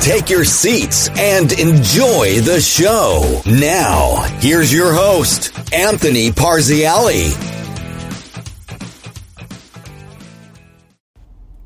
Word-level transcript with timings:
Take 0.00 0.30
your 0.30 0.44
seats 0.44 1.08
and 1.18 1.52
enjoy 1.52 2.40
the 2.40 2.60
show. 2.60 3.42
Now, 3.46 4.22
here's 4.38 4.72
your 4.72 4.92
host, 4.92 5.52
Anthony 5.72 6.30
Parziale. 6.30 7.32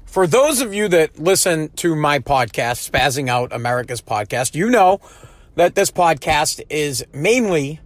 For 0.06 0.26
those 0.26 0.60
of 0.60 0.74
you 0.74 0.88
that 0.88 1.18
listen 1.18 1.70
to 1.76 1.94
my 1.94 2.18
podcast, 2.18 2.90
Spazzing 2.90 3.28
Out 3.28 3.52
America's 3.52 4.02
podcast, 4.02 4.54
you 4.54 4.68
know 4.68 5.00
that 5.54 5.74
this 5.74 5.90
podcast 5.90 6.62
is 6.68 7.04
mainly 7.14 7.80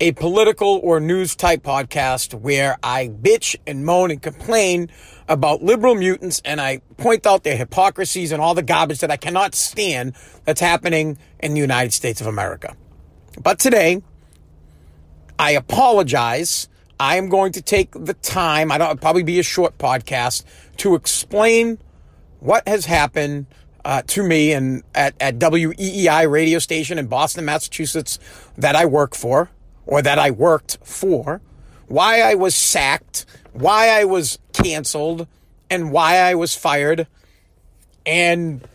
a 0.00 0.12
political 0.12 0.80
or 0.82 1.00
news 1.00 1.34
type 1.34 1.62
podcast 1.62 2.34
where 2.34 2.76
I 2.82 3.08
bitch 3.08 3.56
and 3.66 3.84
moan 3.84 4.10
and 4.10 4.20
complain 4.20 4.90
about 5.28 5.62
liberal 5.62 5.94
mutants 5.94 6.42
and 6.44 6.60
I 6.60 6.80
point 6.98 7.26
out 7.26 7.44
their 7.44 7.56
hypocrisies 7.56 8.30
and 8.32 8.42
all 8.42 8.54
the 8.54 8.62
garbage 8.62 9.00
that 9.00 9.10
I 9.10 9.16
cannot 9.16 9.54
stand 9.54 10.14
that's 10.44 10.60
happening 10.60 11.18
in 11.40 11.54
the 11.54 11.60
United 11.60 11.92
States 11.92 12.20
of 12.20 12.26
America. 12.26 12.76
But 13.42 13.58
today, 13.58 14.02
I 15.38 15.52
apologize 15.52 16.68
I 16.98 17.16
am 17.16 17.28
going 17.28 17.52
to 17.52 17.62
take 17.62 17.92
the 17.92 18.14
time, 18.14 18.72
I 18.72 18.78
don't 18.78 19.00
probably 19.00 19.22
be 19.22 19.38
a 19.38 19.42
short 19.42 19.76
podcast, 19.78 20.44
to 20.78 20.94
explain 20.94 21.78
what 22.40 22.66
has 22.68 22.86
happened 22.86 23.46
uh, 23.84 24.02
to 24.08 24.22
me 24.22 24.52
and 24.52 24.82
at, 24.94 25.14
at 25.20 25.38
WEEI 25.38 26.30
radio 26.30 26.58
station 26.58 26.98
in 26.98 27.06
Boston, 27.06 27.44
Massachusetts 27.44 28.18
that 28.56 28.74
I 28.76 28.86
work 28.86 29.14
for 29.14 29.50
or 29.86 30.02
that 30.02 30.18
I 30.18 30.30
worked 30.30 30.78
for, 30.84 31.40
why 31.88 32.20
I 32.20 32.34
was 32.34 32.54
sacked, 32.54 33.24
why 33.52 33.88
I 33.88 34.04
was 34.04 34.38
canceled, 34.52 35.26
and 35.70 35.90
why 35.90 36.18
I 36.18 36.34
was 36.34 36.54
fired, 36.54 37.06
and 38.04 38.66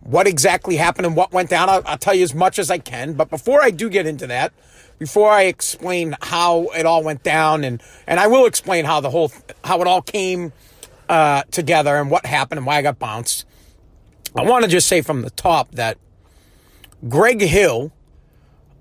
what 0.00 0.26
exactly 0.26 0.76
happened 0.76 1.06
and 1.06 1.16
what 1.16 1.32
went 1.32 1.50
down. 1.50 1.68
I'll, 1.68 1.82
I'll 1.86 1.98
tell 1.98 2.14
you 2.14 2.22
as 2.22 2.34
much 2.34 2.58
as 2.58 2.70
I 2.70 2.78
can. 2.78 3.14
But 3.14 3.30
before 3.30 3.62
I 3.62 3.70
do 3.70 3.88
get 3.88 4.06
into 4.06 4.26
that, 4.26 4.52
before 4.98 5.30
I 5.30 5.42
explain 5.42 6.14
how 6.20 6.64
it 6.76 6.86
all 6.86 7.02
went 7.02 7.22
down, 7.22 7.64
and 7.64 7.82
and 8.06 8.20
I 8.20 8.26
will 8.26 8.46
explain 8.46 8.84
how 8.84 9.00
the 9.00 9.10
whole 9.10 9.32
how 9.64 9.80
it 9.80 9.86
all 9.86 10.02
came 10.02 10.52
uh, 11.08 11.42
together 11.50 11.96
and 11.96 12.10
what 12.10 12.26
happened 12.26 12.58
and 12.58 12.66
why 12.66 12.76
I 12.76 12.82
got 12.82 12.98
bounced. 12.98 13.44
I 14.36 14.42
want 14.42 14.64
to 14.64 14.70
just 14.70 14.88
say 14.88 15.00
from 15.00 15.22
the 15.22 15.30
top 15.30 15.72
that 15.72 15.96
Greg 17.08 17.40
Hill, 17.40 17.92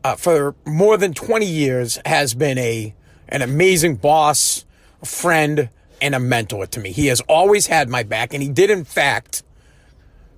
uh, 0.03 0.15
for 0.15 0.55
more 0.65 0.97
than 0.97 1.13
20 1.13 1.45
years, 1.45 1.99
has 2.05 2.33
been 2.33 2.57
a 2.57 2.93
an 3.29 3.41
amazing 3.41 3.95
boss, 3.95 4.65
a 5.01 5.05
friend, 5.05 5.69
and 6.01 6.13
a 6.13 6.19
mentor 6.19 6.67
to 6.67 6.79
me. 6.79 6.91
He 6.91 7.07
has 7.07 7.21
always 7.21 7.67
had 7.67 7.89
my 7.89 8.03
back, 8.03 8.33
and 8.33 8.43
he 8.43 8.49
did, 8.49 8.69
in 8.69 8.83
fact, 8.83 9.43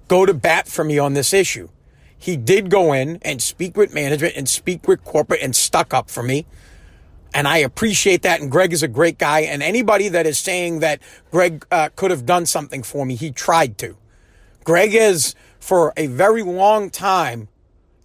go 0.08 0.26
to 0.26 0.34
bat 0.34 0.68
for 0.68 0.84
me 0.84 1.00
on 1.00 1.14
this 1.14 1.34
issue. 1.34 1.70
He 2.18 2.38
did 2.38 2.70
go 2.70 2.94
in 2.94 3.20
and 3.24 3.42
speak 3.42 3.76
with 3.76 3.94
management 3.94 4.36
and 4.36 4.48
speak 4.48 4.88
with 4.88 5.04
corporate 5.04 5.42
and 5.42 5.56
stuck 5.56 5.94
up 5.94 6.10
for 6.10 6.24
me. 6.24 6.46
And 7.34 7.48
I 7.48 7.58
appreciate 7.58 8.22
that. 8.22 8.40
And 8.40 8.50
Greg 8.50 8.72
is 8.72 8.82
a 8.82 8.88
great 8.88 9.18
guy. 9.18 9.42
And 9.42 9.62
anybody 9.62 10.08
that 10.08 10.26
is 10.26 10.40
saying 10.40 10.80
that 10.80 11.02
Greg 11.32 11.66
uh, 11.70 11.90
could 11.96 12.12
have 12.12 12.26
done 12.26 12.46
something 12.46 12.82
for 12.82 13.06
me, 13.06 13.16
he 13.16 13.32
tried 13.32 13.78
to. 13.80 13.98
Greg 14.64 14.96
is, 14.96 15.36
for 15.60 15.94
a 15.98 16.08
very 16.08 16.42
long 16.42 16.90
time, 16.90 17.50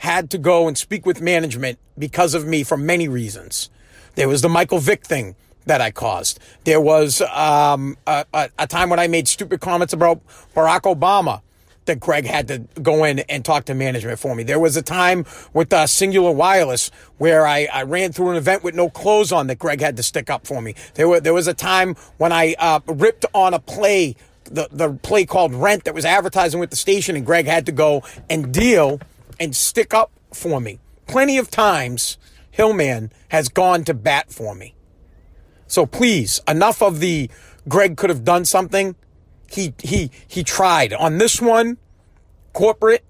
had 0.00 0.30
to 0.30 0.38
go 0.38 0.66
and 0.66 0.78
speak 0.78 1.04
with 1.04 1.20
management 1.20 1.78
because 1.98 2.32
of 2.32 2.46
me 2.46 2.62
for 2.62 2.78
many 2.78 3.06
reasons. 3.06 3.68
There 4.14 4.28
was 4.28 4.40
the 4.40 4.48
Michael 4.48 4.78
Vick 4.78 5.04
thing 5.04 5.36
that 5.66 5.82
I 5.82 5.90
caused. 5.90 6.40
There 6.64 6.80
was 6.80 7.20
um, 7.20 7.98
a, 8.06 8.24
a, 8.32 8.48
a 8.60 8.66
time 8.66 8.88
when 8.88 8.98
I 8.98 9.08
made 9.08 9.28
stupid 9.28 9.60
comments 9.60 9.92
about 9.92 10.26
Barack 10.54 10.82
Obama 10.82 11.42
that 11.84 12.00
Greg 12.00 12.24
had 12.24 12.48
to 12.48 12.60
go 12.80 13.04
in 13.04 13.18
and 13.20 13.44
talk 13.44 13.66
to 13.66 13.74
management 13.74 14.18
for 14.18 14.34
me. 14.34 14.42
There 14.42 14.58
was 14.58 14.74
a 14.74 14.82
time 14.82 15.26
with 15.52 15.70
uh, 15.70 15.84
Cingular 15.84 16.34
Wireless 16.34 16.90
where 17.18 17.46
I, 17.46 17.68
I 17.70 17.82
ran 17.82 18.12
through 18.12 18.30
an 18.30 18.36
event 18.36 18.64
with 18.64 18.74
no 18.74 18.88
clothes 18.88 19.32
on 19.32 19.48
that 19.48 19.58
Greg 19.58 19.82
had 19.82 19.98
to 19.98 20.02
stick 20.02 20.30
up 20.30 20.46
for 20.46 20.62
me. 20.62 20.74
There, 20.94 21.10
were, 21.10 21.20
there 21.20 21.34
was 21.34 21.46
a 21.46 21.54
time 21.54 21.94
when 22.16 22.32
I 22.32 22.54
uh, 22.58 22.80
ripped 22.86 23.26
on 23.34 23.52
a 23.52 23.58
play, 23.58 24.16
the, 24.44 24.66
the 24.72 24.94
play 24.94 25.26
called 25.26 25.54
Rent 25.54 25.84
that 25.84 25.94
was 25.94 26.06
advertising 26.06 26.58
with 26.58 26.70
the 26.70 26.76
station, 26.76 27.16
and 27.16 27.26
Greg 27.26 27.44
had 27.44 27.66
to 27.66 27.72
go 27.72 28.02
and 28.30 28.50
deal 28.50 28.98
and 29.40 29.56
stick 29.56 29.92
up 29.92 30.12
for 30.32 30.60
me. 30.60 30.78
Plenty 31.08 31.38
of 31.38 31.50
times, 31.50 32.18
Hillman 32.52 33.10
has 33.30 33.48
gone 33.48 33.82
to 33.84 33.94
bat 33.94 34.30
for 34.30 34.54
me. 34.54 34.74
So 35.66 35.86
please, 35.86 36.40
enough 36.46 36.82
of 36.82 37.00
the 37.00 37.28
Greg 37.68 37.96
could 37.96 38.10
have 38.10 38.24
done 38.24 38.44
something 38.44 38.94
he 39.50 39.74
he 39.82 40.10
he 40.26 40.44
tried 40.44 40.92
on 40.92 41.18
this 41.18 41.40
one 41.40 41.76
corporate 42.52 43.04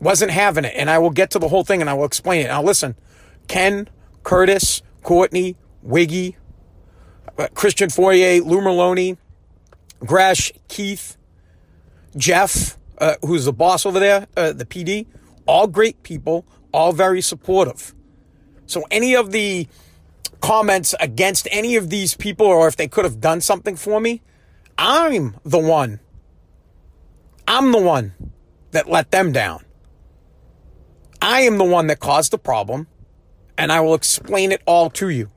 wasn't 0.00 0.30
having 0.30 0.64
it 0.64 0.72
and 0.76 0.88
i 0.88 0.98
will 0.98 1.10
get 1.10 1.30
to 1.30 1.38
the 1.38 1.48
whole 1.48 1.64
thing 1.64 1.80
and 1.80 1.90
i 1.90 1.94
will 1.94 2.04
explain 2.04 2.44
it 2.44 2.48
now 2.48 2.62
listen 2.62 2.94
ken 3.48 3.88
curtis 4.22 4.82
courtney 5.02 5.56
wiggy 5.82 6.36
uh, 7.38 7.48
christian 7.54 7.88
Fauria 7.88 8.44
lou 8.44 8.60
Merloni, 8.60 9.16
gresh 10.00 10.52
Keefe 10.68 11.16
jeff 12.16 12.78
uh, 12.98 13.14
who's 13.22 13.44
the 13.44 13.52
boss 13.52 13.84
over 13.86 13.98
there 13.98 14.26
uh, 14.36 14.52
the 14.52 14.64
pd 14.64 15.06
all 15.46 15.66
great 15.66 16.02
people 16.02 16.44
all 16.72 16.92
very 16.92 17.20
supportive 17.20 17.94
so 18.66 18.84
any 18.90 19.14
of 19.14 19.30
the 19.32 19.66
comments 20.40 20.94
against 21.00 21.48
any 21.50 21.76
of 21.76 21.90
these 21.90 22.14
people 22.16 22.46
or 22.46 22.68
if 22.68 22.76
they 22.76 22.88
could 22.88 23.04
have 23.04 23.20
done 23.20 23.40
something 23.40 23.76
for 23.76 24.00
me 24.00 24.20
I'm 24.78 25.36
the 25.44 25.58
one. 25.58 26.00
I'm 27.46 27.72
the 27.72 27.80
one 27.80 28.14
that 28.72 28.88
let 28.88 29.10
them 29.10 29.32
down. 29.32 29.64
I 31.22 31.42
am 31.42 31.58
the 31.58 31.64
one 31.64 31.86
that 31.86 32.00
caused 32.00 32.32
the 32.32 32.38
problem, 32.38 32.86
and 33.56 33.70
I 33.70 33.80
will 33.80 33.94
explain 33.94 34.52
it 34.52 34.62
all 34.66 34.90
to 34.90 35.08
you. 35.08 35.30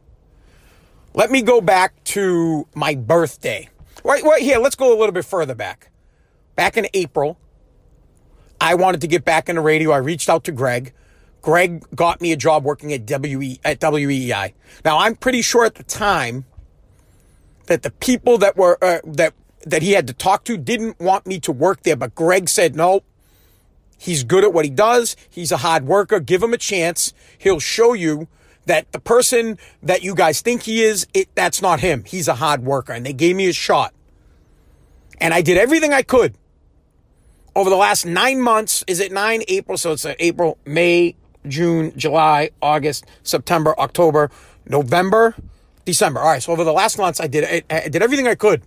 Let 1.13 1.31
me 1.31 1.41
go 1.41 1.61
back 1.61 2.03
to 2.05 2.67
my 2.75 2.95
birthday. 2.95 3.69
Right, 4.03 4.23
right 4.23 4.41
here, 4.41 4.57
let's 4.59 4.75
go 4.75 4.89
a 4.89 4.97
little 4.97 5.13
bit 5.13 5.25
further 5.25 5.55
back. 5.55 5.91
Back 6.55 6.77
in 6.77 6.87
April, 6.93 7.37
I 8.59 8.75
wanted 8.75 9.01
to 9.01 9.07
get 9.07 9.23
back 9.25 9.49
into 9.49 9.61
radio. 9.61 9.91
I 9.91 9.97
reached 9.97 10.29
out 10.29 10.43
to 10.45 10.51
Greg. 10.51 10.93
Greg 11.41 11.85
got 11.95 12.21
me 12.21 12.31
a 12.31 12.35
job 12.35 12.63
working 12.63 12.91
at 12.91 13.09
WE 13.09 13.59
at 13.63 13.79
WEI. 13.81 14.53
Now, 14.83 14.99
I'm 14.99 15.15
pretty 15.15 15.41
sure 15.41 15.65
at 15.65 15.75
the 15.75 15.83
time 15.83 16.45
that 17.67 17.83
the 17.83 17.91
people 17.91 18.37
that 18.39 18.57
were 18.57 18.77
uh, 18.81 18.99
that 19.05 19.33
that 19.65 19.81
he 19.81 19.91
had 19.91 20.07
to 20.07 20.13
talk 20.13 20.43
to 20.45 20.57
didn't 20.57 20.99
want 20.99 21.27
me 21.27 21.39
to 21.41 21.51
work 21.51 21.83
there, 21.83 21.95
but 21.95 22.15
Greg 22.15 22.49
said 22.49 22.75
no. 22.75 23.03
He's 23.99 24.23
good 24.23 24.43
at 24.43 24.53
what 24.53 24.65
he 24.65 24.71
does. 24.71 25.15
He's 25.29 25.51
a 25.51 25.57
hard 25.57 25.85
worker. 25.85 26.19
Give 26.19 26.43
him 26.43 26.53
a 26.53 26.57
chance. 26.57 27.13
He'll 27.37 27.59
show 27.59 27.93
you 27.93 28.27
that 28.65 28.91
the 28.91 28.99
person 28.99 29.57
that 29.81 30.03
you 30.03 30.13
guys 30.13 30.41
think 30.41 30.63
he 30.63 30.83
is, 30.83 31.07
it, 31.13 31.33
that's 31.33 31.61
not 31.61 31.79
him. 31.79 32.03
He's 32.05 32.27
a 32.27 32.35
hard 32.35 32.63
worker. 32.63 32.93
And 32.93 33.05
they 33.05 33.13
gave 33.13 33.35
me 33.35 33.49
a 33.49 33.53
shot. 33.53 33.93
And 35.19 35.33
I 35.33 35.41
did 35.41 35.57
everything 35.57 35.93
I 35.93 36.03
could 36.03 36.35
over 37.57 37.71
the 37.71 37.75
last 37.75 38.05
nine 38.05 38.39
months. 38.39 38.83
Is 38.85 38.99
it 38.99 39.11
nine 39.11 39.41
April? 39.47 39.77
So 39.79 39.93
it's 39.93 40.05
uh, 40.05 40.13
April, 40.19 40.59
May, 40.65 41.15
June, 41.47 41.91
July, 41.97 42.51
August, 42.61 43.05
September, 43.23 43.73
October, 43.79 44.29
November, 44.67 45.35
December. 45.83 46.19
All 46.19 46.27
right. 46.27 46.43
So 46.43 46.51
over 46.53 46.63
the 46.63 46.71
last 46.71 46.99
months, 46.99 47.19
I 47.19 47.25
did 47.25 47.65
I 47.69 47.89
did 47.89 48.03
everything 48.03 48.27
I 48.27 48.35
could 48.35 48.61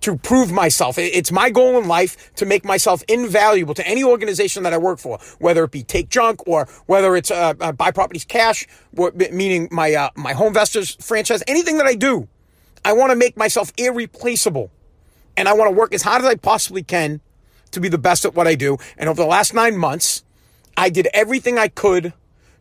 to 0.00 0.16
prove 0.16 0.50
myself. 0.50 0.96
It's 0.96 1.30
my 1.30 1.50
goal 1.50 1.76
in 1.78 1.86
life 1.86 2.34
to 2.36 2.46
make 2.46 2.64
myself 2.64 3.02
invaluable 3.06 3.74
to 3.74 3.86
any 3.86 4.02
organization 4.02 4.62
that 4.62 4.72
I 4.72 4.78
work 4.78 4.98
for, 4.98 5.18
whether 5.38 5.62
it 5.64 5.70
be 5.70 5.82
Take 5.82 6.08
Junk 6.08 6.48
or 6.48 6.66
whether 6.86 7.14
it's 7.14 7.30
uh, 7.30 7.52
uh, 7.60 7.72
Buy 7.72 7.90
Properties 7.90 8.24
Cash, 8.24 8.66
meaning 9.30 9.68
my 9.70 9.92
uh, 9.92 10.08
my 10.14 10.32
Home 10.32 10.48
Investors 10.48 10.96
franchise. 10.98 11.42
Anything 11.46 11.76
that 11.76 11.86
I 11.86 11.94
do, 11.94 12.26
I 12.86 12.94
want 12.94 13.10
to 13.10 13.16
make 13.16 13.36
myself 13.36 13.70
irreplaceable, 13.76 14.70
and 15.36 15.46
I 15.46 15.52
want 15.52 15.70
to 15.70 15.76
work 15.76 15.92
as 15.92 16.00
hard 16.00 16.22
as 16.22 16.26
I 16.26 16.36
possibly 16.36 16.82
can 16.82 17.20
to 17.72 17.80
be 17.80 17.88
the 17.88 17.98
best 17.98 18.24
at 18.24 18.34
what 18.34 18.46
I 18.46 18.54
do. 18.54 18.78
And 18.96 19.08
over 19.08 19.22
the 19.22 19.28
last 19.28 19.54
nine 19.54 19.76
months, 19.76 20.24
I 20.76 20.90
did 20.90 21.08
everything 21.12 21.58
I 21.58 21.68
could 21.68 22.12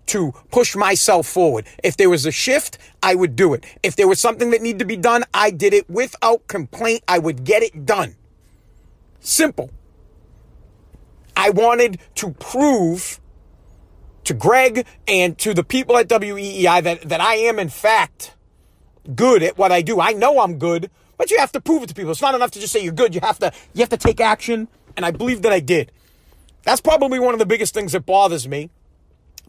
to 0.08 0.34
push 0.52 0.76
myself 0.76 1.28
forward. 1.28 1.66
If 1.84 1.96
there 1.96 2.10
was 2.10 2.26
a 2.26 2.32
shift, 2.32 2.78
I 3.04 3.14
would 3.16 3.36
do 3.36 3.54
it. 3.54 3.64
If 3.84 3.96
there 3.96 4.08
was 4.08 4.20
something 4.20 4.50
that 4.52 4.62
needed 4.62 4.80
to 4.80 4.86
be 4.86 4.98
done, 4.98 5.24
I 5.34 5.52
did 5.52 5.74
it 5.74 5.90
without 5.90 6.48
complaint. 6.48 7.04
I 7.08 7.20
would 7.20 7.44
get 7.44 7.62
it 7.62 7.86
done. 7.86 8.16
Simple. 9.20 9.70
I 11.36 11.52
wanted 11.52 12.00
to 12.16 12.32
prove 12.32 13.22
to 14.24 14.34
Greg 14.34 14.86
and 15.08 15.38
to 15.38 15.54
the 15.54 15.64
people 15.64 15.96
at 15.98 16.08
WEEI 16.08 16.84
that, 16.84 17.02
that 17.04 17.22
I 17.22 17.36
am, 17.36 17.60
in 17.60 17.70
fact, 17.70 18.34
good 19.16 19.44
at 19.44 19.58
what 19.58 19.72
I 19.72 19.82
do. 19.82 20.02
I 20.02 20.14
know 20.14 20.42
I'm 20.42 20.58
good, 20.58 20.90
but 21.18 21.32
you 21.32 21.38
have 21.38 21.52
to 21.54 21.62
prove 21.62 21.84
it 21.84 21.88
to 21.88 21.96
people. 21.96 22.12
It's 22.12 22.22
not 22.22 22.36
enough 22.36 22.52
to 22.52 22.60
just 22.60 22.74
say 22.74 22.84
you're 22.84 22.94
good. 22.94 23.16
You 23.16 23.22
have 23.22 23.40
to, 23.40 23.52
you 23.74 23.82
have 23.82 23.90
to 23.90 23.98
take 23.98 24.20
action. 24.20 24.68
And 25.00 25.06
I 25.06 25.12
believe 25.12 25.44
that 25.44 25.54
I 25.54 25.62
did. 25.62 25.92
That's 26.64 26.82
probably 26.82 27.20
one 27.20 27.34
of 27.34 27.40
the 27.40 27.46
biggest 27.46 27.74
things 27.74 27.94
that 27.94 28.06
bothers 28.06 28.48
me 28.48 28.70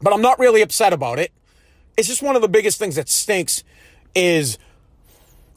but 0.02 0.12
I'm 0.12 0.23
not 0.23 0.38
really 0.38 0.62
upset 0.62 0.93
about 0.93 1.19
it. 1.19 1.32
It's 1.97 2.08
just 2.08 2.23
one 2.23 2.37
of 2.37 2.43
the 2.43 2.49
biggest 2.49 2.79
things 2.79 2.97
that 2.97 3.08
stinks 3.08 3.62
is 4.14 4.58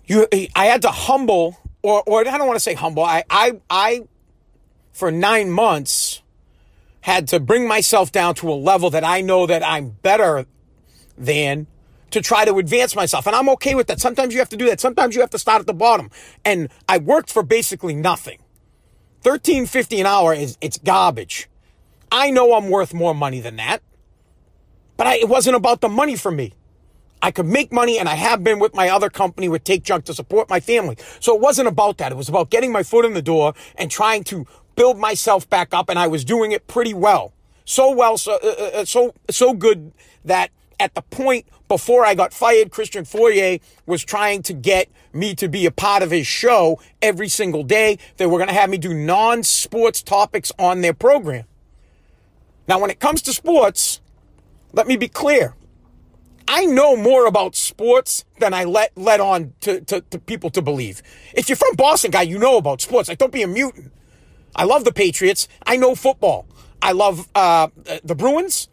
you 0.06 0.28
I 0.56 0.66
had 0.66 0.82
to 0.82 0.90
humble 0.90 1.58
or 1.82 2.04
or 2.06 2.20
I 2.22 2.24
don't 2.38 2.48
want 2.48 2.58
to 2.58 2.64
say 2.64 2.74
humble. 2.74 3.04
I 3.04 3.24
I 3.30 3.60
I 3.70 4.02
for 4.92 5.12
9 5.12 5.50
months 5.50 6.22
had 7.02 7.28
to 7.30 7.40
bring 7.40 7.68
myself 7.68 8.12
down 8.12 8.36
to 8.36 8.50
a 8.52 8.54
level 8.54 8.90
that 8.90 9.04
I 9.04 9.22
know 9.22 9.46
that 9.46 9.66
I'm 9.66 9.90
better 9.90 10.46
than 11.18 11.68
to 12.12 12.22
try 12.22 12.46
to 12.46 12.58
advance 12.58 12.96
myself. 12.96 13.26
And 13.26 13.36
I'm 13.36 13.50
okay 13.50 13.76
with 13.76 13.88
that. 13.88 14.00
Sometimes 14.00 14.34
you 14.34 14.40
have 14.40 14.50
to 14.50 14.58
do 14.58 14.66
that. 14.68 14.80
Sometimes 14.80 15.16
you 15.16 15.22
have 15.22 15.32
to 15.32 15.40
start 15.40 15.60
at 15.62 15.68
the 15.68 15.74
bottom. 15.74 16.12
And 16.46 16.70
I 16.88 17.00
worked 17.00 17.32
for 17.32 17.44
basically 17.44 17.96
nothing. 17.96 18.43
1350 19.24 20.02
an 20.02 20.06
hour 20.06 20.34
is 20.34 20.58
it's 20.60 20.78
garbage. 20.78 21.48
I 22.12 22.30
know 22.30 22.56
I'm 22.56 22.70
worth 22.70 22.94
more 22.94 23.16
money 23.16 23.40
than 23.40 23.56
that. 23.56 23.82
But 24.98 25.08
I, 25.08 25.16
it 25.16 25.30
wasn't 25.30 25.56
about 25.56 25.80
the 25.80 25.88
money 25.88 26.18
for 26.18 26.30
me. 26.30 26.54
I 27.22 27.32
could 27.32 27.46
make 27.46 27.72
money 27.72 27.98
and 27.98 28.10
I 28.10 28.16
have 28.16 28.44
been 28.44 28.60
with 28.60 28.76
my 28.76 28.90
other 28.90 29.10
company 29.10 29.48
with 29.48 29.64
Take 29.64 29.84
Junk 29.84 30.04
to 30.06 30.14
support 30.14 30.50
my 30.50 30.60
family. 30.60 30.98
So 31.22 31.34
it 31.34 31.40
wasn't 31.40 31.70
about 31.70 31.98
that. 32.00 32.12
It 32.12 32.16
was 32.16 32.28
about 32.28 32.50
getting 32.50 32.74
my 32.74 32.84
foot 32.84 33.06
in 33.06 33.14
the 33.14 33.22
door 33.22 33.54
and 33.78 33.90
trying 33.90 34.26
to 34.26 34.46
build 34.76 34.98
myself 34.98 35.50
back 35.50 35.74
up 35.74 35.90
and 35.90 35.98
I 35.98 36.08
was 36.08 36.26
doing 36.26 36.52
it 36.52 36.68
pretty 36.68 36.94
well. 36.94 37.32
So 37.64 37.92
well, 37.92 38.18
so, 38.18 38.34
uh, 38.34 38.48
uh, 38.48 38.82
uh 38.82 38.86
so, 38.86 39.14
so 39.30 39.54
good 39.54 39.94
that 40.26 40.52
at 40.82 40.96
the 40.96 41.02
point 41.02 41.46
before 41.70 42.06
I 42.06 42.14
got 42.14 42.34
fired, 42.34 42.72
Christian 42.72 43.06
Fauria 43.06 43.62
was 43.86 44.04
trying 44.04 44.44
to 44.44 44.54
get 44.54 44.90
me 45.14 45.36
to 45.36 45.48
be 45.48 45.66
a 45.66 45.72
part 45.72 46.04
of 46.04 46.12
his 46.12 46.28
show 46.28 46.80
every 47.02 47.28
single 47.28 47.64
day. 47.64 47.98
They 48.18 48.26
were 48.26 48.38
going 48.38 48.50
to 48.50 48.54
have 48.54 48.70
me 48.70 48.78
do 48.78 48.94
non-sports 48.94 50.02
topics 50.02 50.52
on 50.58 50.82
their 50.82 50.94
program. 50.94 51.46
Now, 52.68 52.80
when 52.80 52.90
it 52.90 53.00
comes 53.00 53.22
to 53.24 53.34
sports, 53.34 54.02
let 54.72 54.88
me 54.88 54.98
be 54.98 55.08
clear. 55.08 55.56
I 56.48 56.66
know 56.66 56.96
more 56.96 57.26
about 57.26 57.56
sports 57.56 58.26
than 58.40 58.54
I 58.54 58.66
let 58.66 58.92
let 58.98 59.20
on 59.20 59.54
to, 59.62 59.82
to, 59.82 60.02
to, 60.02 60.20
people 60.20 60.50
to 60.52 60.62
believe. 60.62 61.02
If 61.34 61.48
you're 61.48 61.56
from 61.56 61.76
Boston, 61.76 62.12
guy, 62.12 62.24
you 62.24 62.38
know 62.38 62.58
about 62.58 62.82
sports. 62.82 63.08
Like, 63.08 63.18
don't 63.18 63.32
be 63.32 63.44
a 63.44 63.48
mutant. 63.48 63.92
I 64.56 64.66
love 64.66 64.84
the 64.84 64.92
Patriots. 64.92 65.48
I 65.66 65.78
know 65.78 65.96
football. 65.96 66.46
I 66.82 66.92
love 66.92 67.30
uh, 67.34 67.70
the 68.04 68.16
Bruins. 68.16 68.68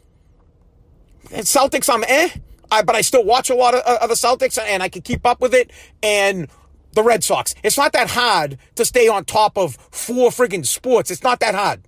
And 1.31 1.47
Celtics, 1.47 1.93
I'm 1.93 2.05
eh. 2.09 2.31
I, 2.71 2.83
but 2.83 2.95
I 2.95 3.01
still 3.01 3.25
watch 3.25 3.51
a 3.51 3.55
lot 3.55 3.75
of, 3.75 3.81
of 3.81 4.09
the 4.09 4.15
Celtics 4.15 4.59
and 4.61 4.83
I 4.83 4.89
can 4.89 5.03
keep 5.03 5.27
up 5.27 5.41
with 5.41 5.55
it. 5.55 5.71
And 6.03 6.49
the 6.93 7.03
Red 7.03 7.23
Sox. 7.23 7.55
It's 7.63 7.77
not 7.77 7.93
that 7.93 8.11
hard 8.11 8.59
to 8.75 8.85
stay 8.85 9.09
on 9.09 9.25
top 9.25 9.57
of 9.57 9.77
four 9.91 10.31
friggin' 10.31 10.67
sports. 10.67 11.11
It's 11.11 11.23
not 11.23 11.41
that 11.41 11.55
hard. 11.55 11.83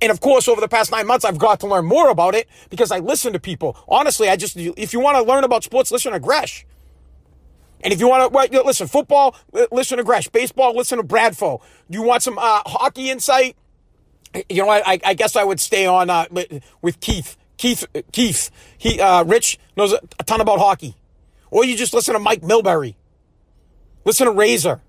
And 0.00 0.10
of 0.10 0.20
course, 0.20 0.48
over 0.48 0.60
the 0.60 0.68
past 0.68 0.90
nine 0.90 1.06
months, 1.06 1.24
I've 1.24 1.38
got 1.38 1.60
to 1.60 1.66
learn 1.66 1.86
more 1.86 2.10
about 2.10 2.34
it 2.34 2.48
because 2.70 2.90
I 2.90 2.98
listen 2.98 3.32
to 3.34 3.40
people. 3.40 3.76
Honestly, 3.88 4.28
I 4.28 4.36
just, 4.36 4.56
if 4.56 4.92
you 4.92 5.00
want 5.00 5.16
to 5.16 5.22
learn 5.22 5.44
about 5.44 5.62
sports, 5.62 5.92
listen 5.92 6.12
to 6.12 6.20
Gresh. 6.20 6.66
And 7.84 7.92
if 7.92 8.00
you 8.00 8.08
want 8.08 8.32
to 8.32 8.62
listen, 8.62 8.86
football, 8.86 9.36
listen 9.70 9.98
to 9.98 10.04
Gresh. 10.04 10.28
Baseball, 10.28 10.76
listen 10.76 10.98
to 10.98 11.04
Bradfo. 11.04 11.60
You 11.88 12.02
want 12.02 12.22
some 12.22 12.38
uh, 12.38 12.62
hockey 12.66 13.10
insight? 13.10 13.56
You 14.48 14.62
know, 14.62 14.70
I, 14.70 14.98
I 15.04 15.14
guess 15.14 15.36
I 15.36 15.44
would 15.44 15.60
stay 15.60 15.86
on 15.86 16.10
uh, 16.10 16.26
with 16.80 17.00
Keefe. 17.00 17.36
Keefe, 17.62 17.84
Keefe, 18.10 18.50
he, 18.76 19.00
uh, 19.00 19.22
Rich 19.22 19.56
knows 19.76 19.92
a 19.92 20.24
ton 20.24 20.40
about 20.40 20.58
hockey. 20.58 20.96
Or 21.48 21.64
you 21.64 21.76
just 21.76 21.94
listen 21.94 22.12
to 22.14 22.18
Mike 22.18 22.40
Milbury. 22.40 22.96
Listen 24.04 24.26
to 24.26 24.32
Razor. 24.32 24.80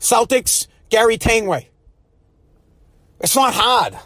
Celtics, 0.00 0.66
Gary 0.88 1.18
Tanguay. 1.18 1.66
It's 3.20 3.36
not 3.36 3.54
hard. 3.54 3.96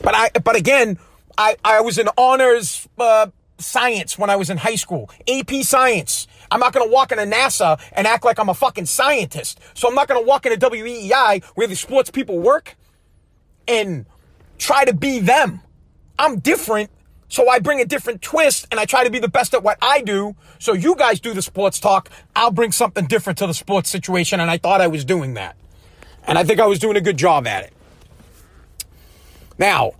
But 0.00 0.14
I, 0.14 0.30
but 0.44 0.54
again, 0.54 0.96
I, 1.36 1.56
I 1.64 1.80
was 1.80 1.98
in 1.98 2.08
honors 2.16 2.88
uh, 2.96 3.26
science 3.58 4.16
when 4.16 4.30
I 4.30 4.36
was 4.36 4.48
in 4.48 4.58
high 4.58 4.76
school. 4.76 5.10
AP 5.26 5.50
science. 5.64 6.28
I'm 6.52 6.60
not 6.60 6.72
going 6.72 6.88
to 6.88 6.92
walk 6.92 7.10
into 7.10 7.24
NASA 7.24 7.80
and 7.94 8.06
act 8.06 8.24
like 8.24 8.38
I'm 8.38 8.48
a 8.48 8.54
fucking 8.54 8.86
scientist. 8.86 9.58
So 9.74 9.88
I'm 9.88 9.96
not 9.96 10.06
going 10.06 10.22
to 10.22 10.26
walk 10.26 10.46
into 10.46 10.56
WEEI 10.56 11.42
where 11.56 11.66
the 11.66 11.74
sports 11.74 12.12
people 12.12 12.38
work 12.38 12.76
and 13.66 14.06
try 14.56 14.84
to 14.84 14.94
be 14.94 15.18
them. 15.18 15.62
I'm 16.20 16.38
different. 16.38 16.90
So 17.28 17.48
I 17.48 17.60
bring 17.60 17.80
a 17.80 17.84
different 17.84 18.20
twist 18.20 18.66
and 18.70 18.78
I 18.78 18.84
try 18.84 19.04
to 19.04 19.10
be 19.10 19.18
the 19.18 19.28
best 19.28 19.54
at 19.54 19.62
what 19.62 19.78
I 19.80 20.02
do. 20.02 20.36
So 20.58 20.74
you 20.74 20.94
guys 20.94 21.18
do 21.18 21.32
the 21.32 21.40
sports 21.40 21.80
talk. 21.80 22.10
I'll 22.36 22.50
bring 22.50 22.72
something 22.72 23.06
different 23.06 23.38
to 23.38 23.46
the 23.46 23.54
sports 23.54 23.88
situation. 23.88 24.38
And 24.38 24.50
I 24.50 24.58
thought 24.58 24.82
I 24.82 24.88
was 24.88 25.04
doing 25.04 25.34
that. 25.34 25.56
And 26.24 26.36
I 26.36 26.44
think 26.44 26.60
I 26.60 26.66
was 26.66 26.78
doing 26.78 26.96
a 26.96 27.00
good 27.00 27.16
job 27.16 27.46
at 27.46 27.64
it. 27.64 27.72
Now, 29.58 29.92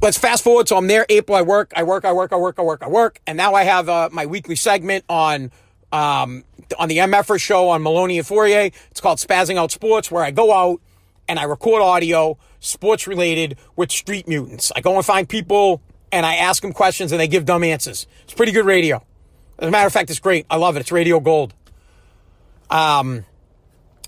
let's 0.00 0.16
fast 0.16 0.42
forward. 0.42 0.68
So 0.68 0.78
I'm 0.78 0.86
there 0.86 1.04
April. 1.10 1.36
I 1.36 1.42
work, 1.42 1.72
I 1.76 1.82
work, 1.82 2.06
I 2.06 2.12
work, 2.12 2.32
I 2.32 2.36
work, 2.36 2.58
I 2.58 2.62
work, 2.62 2.82
I 2.82 2.88
work. 2.88 3.20
And 3.26 3.36
now 3.36 3.54
I 3.54 3.64
have 3.64 3.90
uh, 3.90 4.08
my 4.10 4.24
weekly 4.24 4.56
segment 4.56 5.04
on 5.08 5.50
um, 5.92 6.44
on 6.78 6.88
the 6.88 6.98
MFR 6.98 7.40
show 7.40 7.68
on 7.68 7.82
Merloni 7.82 8.16
and 8.16 8.26
Fauria. 8.26 8.72
It's 8.90 9.00
called 9.00 9.18
Spazzing 9.18 9.56
Out 9.56 9.70
Sports, 9.70 10.10
where 10.10 10.24
I 10.24 10.30
go 10.30 10.52
out 10.52 10.80
and 11.28 11.38
I 11.38 11.44
record 11.44 11.82
audio, 11.82 12.38
sports 12.60 13.06
related, 13.06 13.58
with 13.76 13.90
street 13.90 14.28
mutants. 14.28 14.72
I 14.74 14.80
go 14.80 14.96
and 14.96 15.04
find 15.04 15.28
people 15.28 15.82
and 16.12 16.24
I 16.24 16.36
ask 16.36 16.62
them 16.62 16.72
questions 16.72 17.12
and 17.12 17.20
they 17.20 17.28
give 17.28 17.44
dumb 17.44 17.64
answers. 17.64 18.06
It's 18.24 18.34
pretty 18.34 18.52
good 18.52 18.66
radio. 18.66 19.02
As 19.58 19.68
a 19.68 19.70
matter 19.70 19.86
of 19.86 19.92
fact, 19.92 20.10
it's 20.10 20.20
great. 20.20 20.46
I 20.50 20.56
love 20.56 20.76
it. 20.76 20.80
It's 20.80 20.92
radio 20.92 21.20
gold. 21.20 21.54
Um, 22.70 23.24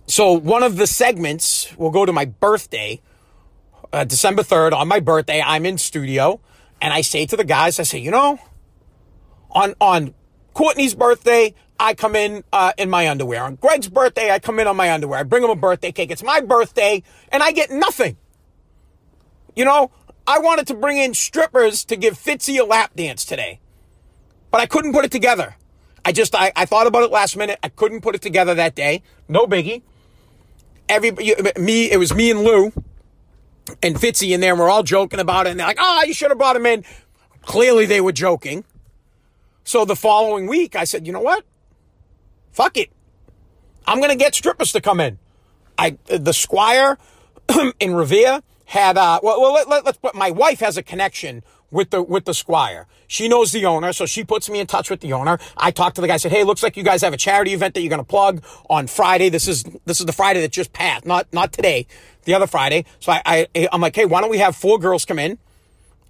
so 0.07 0.33
one 0.33 0.63
of 0.63 0.77
the 0.77 0.87
segments 0.87 1.77
will 1.77 1.91
go 1.91 2.05
to 2.05 2.13
my 2.13 2.25
birthday, 2.25 3.01
uh, 3.93 4.05
December 4.05 4.43
3rd. 4.43 4.73
On 4.73 4.89
my 4.89 5.01
birthday, 5.01 5.43
I'm 5.45 5.67
in 5.67 5.79
studio 5.79 6.41
and 6.81 6.93
I 6.93 7.01
say 7.01 7.27
to 7.27 7.37
the 7.37 7.45
guys, 7.45 7.79
I 7.81 7.83
say, 7.83 7.99
you 7.99 8.11
know, 8.11 8.39
on, 9.51 9.75
on 9.81 10.15
Courtney's 10.55 10.95
birthday, 10.95 11.55
I 11.81 11.95
come 11.95 12.17
in 12.17 12.45
uh, 12.53 12.73
in 12.77 12.91
my 12.91 13.09
underwear. 13.09 13.45
On 13.45 13.57
Greg's 13.57 13.89
birthday, 13.89 14.31
I 14.31 14.39
come 14.39 14.59
in 14.59 14.67
on 14.67 14.77
my 14.77 14.93
underwear. 14.93 15.21
I 15.21 15.23
bring 15.23 15.45
him 15.45 15.51
a 15.51 15.57
birthday 15.57 15.93
cake. 15.93 16.11
It's 16.11 16.23
my 16.23 16.41
birthday, 16.41 17.03
and 17.31 17.43
I 17.43 17.53
get 17.53 17.71
nothing. 17.71 18.17
You 19.55 19.65
know, 19.65 19.91
I 20.27 20.39
wanted 20.39 20.67
to 20.69 20.75
bring 20.75 20.99
in 20.99 21.15
strippers 21.15 21.85
to 21.87 21.97
give 21.97 22.15
Fitzy 22.15 22.59
a 22.61 22.65
lap 22.65 22.93
dance 22.97 23.25
today, 23.25 23.61
but 24.51 24.61
I 24.61 24.67
couldn't 24.67 24.93
put 24.93 25.05
it 25.05 25.11
together. 25.11 25.57
I 26.05 26.13
just 26.13 26.35
I, 26.35 26.53
I 26.57 26.65
thought 26.65 26.87
about 26.87 27.03
it 27.03 27.11
last 27.11 27.37
minute. 27.37 27.59
I 27.63 27.69
couldn't 27.69 28.01
put 28.01 28.15
it 28.15 28.23
together 28.23 28.55
that 28.55 28.75
day. 28.75 29.03
No 29.29 29.47
biggie 29.47 29.83
every 30.89 31.13
me, 31.59 31.91
it 31.91 31.99
was 31.99 32.15
me 32.15 32.31
and 32.31 32.41
Lou 32.41 32.73
and 33.83 33.97
Fitzy 33.97 34.31
in 34.31 34.41
there. 34.41 34.53
And 34.53 34.61
we're 34.61 34.71
all 34.71 34.83
joking 34.83 35.21
about 35.21 35.47
it. 35.47 35.51
And 35.51 35.61
they're 35.61 35.67
like, 35.67 35.79
oh, 35.81 36.05
you 36.05 36.15
should 36.15 36.31
have 36.31 36.39
brought 36.39 36.57
him 36.57 36.67
in. 36.67 36.85
Clearly 37.43 37.87
they 37.87 38.01
were 38.01 38.13
joking. 38.13 38.65
So 39.65 39.85
the 39.85 39.97
following 39.97 40.47
week, 40.47 40.75
I 40.77 40.85
said, 40.85 41.07
you 41.07 41.13
know 41.13 41.21
what? 41.21 41.45
Fuck 42.59 42.77
it. 42.77 42.91
I'm 43.87 43.99
going 43.99 44.11
to 44.11 44.17
get 44.17 44.35
strippers 44.35 44.73
to 44.73 44.81
come 44.81 44.99
in. 44.99 45.21
I, 45.79 45.97
the 46.07 46.33
Squire 46.33 46.99
in 47.79 47.95
Revere 47.95 48.43
had, 48.65 48.99
uh, 48.99 49.21
well, 49.23 49.41
well 49.41 49.55
let, 49.55 49.69
let, 49.69 49.85
let's 49.85 49.99
put, 49.99 50.17
my 50.17 50.33
wife 50.33 50.59
has 50.59 50.77
a 50.77 50.83
connection 50.83 51.45
with 51.71 51.91
the 51.91 52.03
with 52.03 52.25
the 52.25 52.35
squire. 52.35 52.89
She 53.07 53.29
knows 53.29 53.53
the 53.53 53.65
owner, 53.65 53.93
so 53.93 54.07
she 54.07 54.25
puts 54.25 54.51
me 54.51 54.59
in 54.59 54.67
touch 54.67 54.91
with 54.91 55.01
the 55.01 55.13
owner. 55.13 55.39
I 55.57 55.71
talked 55.71 55.95
to 55.97 56.01
the 56.01 56.09
guy, 56.09 56.17
said, 56.17 56.33
"Hey, 56.33 56.43
looks 56.43 56.65
like 56.65 56.77
you 56.77 56.83
guys 56.83 57.03
have 57.03 57.13
a 57.13 57.19
charity 57.19 57.53
event 57.53 57.75
that 57.75 57.83
you're 57.83 57.91
going 57.91 58.01
to 58.01 58.05
plug 58.05 58.43
on 58.69 58.87
Friday. 58.89 59.29
This 59.29 59.47
is 59.47 59.65
this 59.85 60.01
is 60.01 60.07
the 60.07 60.13
Friday 60.13 60.41
that 60.41 60.51
just 60.51 60.73
passed, 60.73 61.05
not 61.07 61.33
not 61.33 61.53
today, 61.53 61.87
the 62.25 62.33
other 62.33 62.47
Friday." 62.47 62.87
So 63.01 63.13
I, 63.13 63.47
I 63.55 63.69
I'm 63.71 63.83
like, 63.83 63.95
"Hey, 63.95 64.07
why 64.07 64.23
don't 64.23 64.31
we 64.31 64.39
have 64.39 64.57
four 64.57 64.79
girls 64.79 65.05
come 65.05 65.19
in 65.19 65.39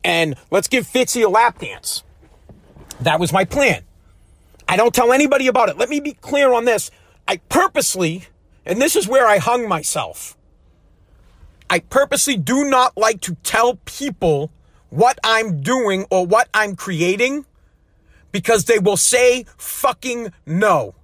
and 0.05 0.37
let's 0.53 0.69
give 0.69 0.87
Fitzy 0.87 1.25
a 1.25 1.29
lap 1.29 1.59
dance?" 1.59 2.05
That 3.01 3.19
was 3.19 3.33
my 3.33 3.45
plan. 3.45 3.83
I 4.69 4.77
don't 4.77 4.95
tell 4.95 5.13
anybody 5.13 5.47
about 5.47 5.71
it. 5.71 5.79
Let 5.79 5.89
me 5.89 5.99
be 5.99 6.13
clear 6.13 6.53
on 6.53 6.67
this. 6.67 6.91
I 7.27 7.39
purposely, 7.49 8.25
and 8.67 8.81
this 8.81 8.95
is 8.95 9.09
where 9.09 9.27
I 9.27 9.39
hung 9.39 9.67
myself. 9.67 10.37
I 11.71 11.81
purposely 11.81 12.37
do 12.37 12.65
not 12.65 12.97
like 12.97 13.21
to 13.23 13.35
tell 13.43 13.77
people 13.85 14.51
what 14.91 15.19
I'm 15.25 15.63
doing 15.63 16.07
or 16.11 16.27
what 16.27 16.49
I'm 16.55 16.77
creating 16.77 17.47
because 18.33 18.65
they 18.67 18.79
will 18.79 18.97
say 18.97 19.45
fucking 19.57 20.33
no. 20.47 20.95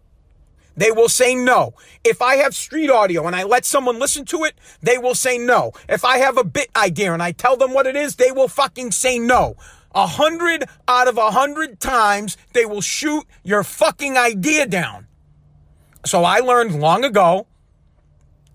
They 0.77 0.91
will 0.91 1.09
say 1.09 1.35
no. 1.35 1.75
If 2.03 2.21
I 2.21 2.37
have 2.37 2.55
street 2.55 2.91
audio 2.91 3.27
and 3.27 3.37
I 3.37 3.45
let 3.45 3.65
someone 3.65 3.99
listen 3.99 4.25
to 4.27 4.45
it, 4.45 4.55
they 4.83 4.99
will 4.99 5.15
say 5.15 5.39
no. 5.39 5.73
If 5.89 6.05
I 6.05 6.19
have 6.19 6.37
a 6.37 6.45
bit 6.45 6.69
idea 6.75 7.13
and 7.13 7.23
I 7.23 7.33
tell 7.33 7.57
them 7.57 7.73
what 7.73 7.87
it 7.87 7.95
is, 7.95 8.17
they 8.17 8.33
will 8.33 8.49
fucking 8.49 8.91
say 8.91 9.19
no. 9.19 9.57
A 9.95 10.07
hundred 10.07 10.65
out 10.89 11.07
of 11.07 11.19
a 11.19 11.31
hundred 11.31 11.79
times, 11.79 12.37
they 12.53 12.67
will 12.67 12.81
shoot 12.81 13.25
your 13.45 13.63
fucking 13.63 14.17
idea 14.17 14.67
down. 14.67 15.07
So 16.05 16.25
I 16.25 16.41
learned 16.41 16.81
long 16.81 17.05
ago, 17.05 17.47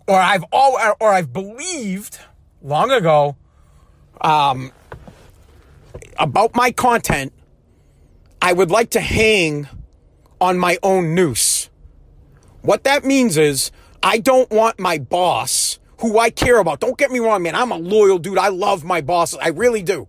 or 0.07 0.17
I've 0.17 0.43
all, 0.51 0.77
or 0.99 1.13
I've 1.13 1.31
believed 1.31 2.19
long 2.61 2.91
ago, 2.91 3.37
um, 4.21 4.71
about 6.17 6.55
my 6.55 6.71
content. 6.71 7.33
I 8.41 8.53
would 8.53 8.71
like 8.71 8.91
to 8.91 9.01
hang 9.01 9.67
on 10.39 10.57
my 10.57 10.77
own 10.83 11.15
noose. 11.15 11.69
What 12.61 12.83
that 12.83 13.03
means 13.03 13.37
is 13.37 13.71
I 14.03 14.19
don't 14.19 14.49
want 14.51 14.79
my 14.79 14.97
boss, 14.97 15.79
who 15.99 16.19
I 16.19 16.29
care 16.29 16.59
about. 16.59 16.79
Don't 16.79 16.97
get 16.97 17.11
me 17.11 17.19
wrong, 17.19 17.43
man. 17.43 17.55
I'm 17.55 17.71
a 17.71 17.77
loyal 17.77 18.19
dude. 18.19 18.37
I 18.37 18.49
love 18.49 18.83
my 18.83 19.01
boss. 19.01 19.35
I 19.35 19.49
really 19.49 19.83
do. 19.83 20.07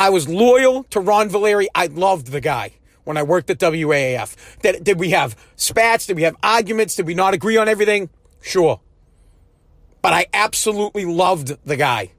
I 0.00 0.08
was 0.08 0.26
loyal 0.26 0.84
to 0.84 0.98
Ron 0.98 1.28
Valeri. 1.28 1.68
I 1.74 1.88
loved 1.88 2.28
the 2.28 2.40
guy 2.40 2.72
when 3.04 3.18
I 3.18 3.22
worked 3.22 3.50
at 3.50 3.58
WAAF. 3.58 4.34
Did, 4.62 4.82
did 4.82 4.98
we 4.98 5.10
have 5.10 5.36
spats? 5.56 6.06
Did 6.06 6.16
we 6.16 6.22
have 6.22 6.36
arguments? 6.42 6.94
Did 6.94 7.06
we 7.06 7.12
not 7.12 7.34
agree 7.34 7.58
on 7.58 7.68
everything? 7.68 8.08
Sure. 8.40 8.80
But 10.00 10.14
I 10.14 10.24
absolutely 10.32 11.04
loved 11.04 11.54
the 11.66 11.76
guy. 11.76 12.12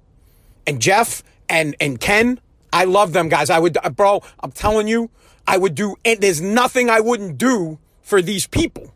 And 0.68 0.80
Jeff 0.80 1.24
and, 1.50 1.76
and 1.80 2.00
Ken, 2.00 2.40
I 2.72 2.84
love 2.84 3.14
them 3.14 3.30
guys. 3.30 3.50
I 3.50 3.58
would, 3.58 3.76
bro, 3.96 4.22
I'm 4.42 4.52
telling 4.52 4.88
you, 4.88 5.10
I 5.48 5.58
would 5.58 5.74
do, 5.74 5.96
and 6.06 6.22
there's 6.22 6.40
nothing 6.40 6.88
I 6.88 7.00
wouldn't 7.00 7.40
do 7.40 7.80
for 8.04 8.22
these 8.22 8.46
people. 8.46 8.94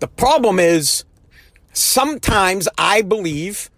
The 0.00 0.08
problem 0.08 0.58
is 0.58 1.06
sometimes 1.72 2.68
I 2.76 3.00
believe 3.00 3.70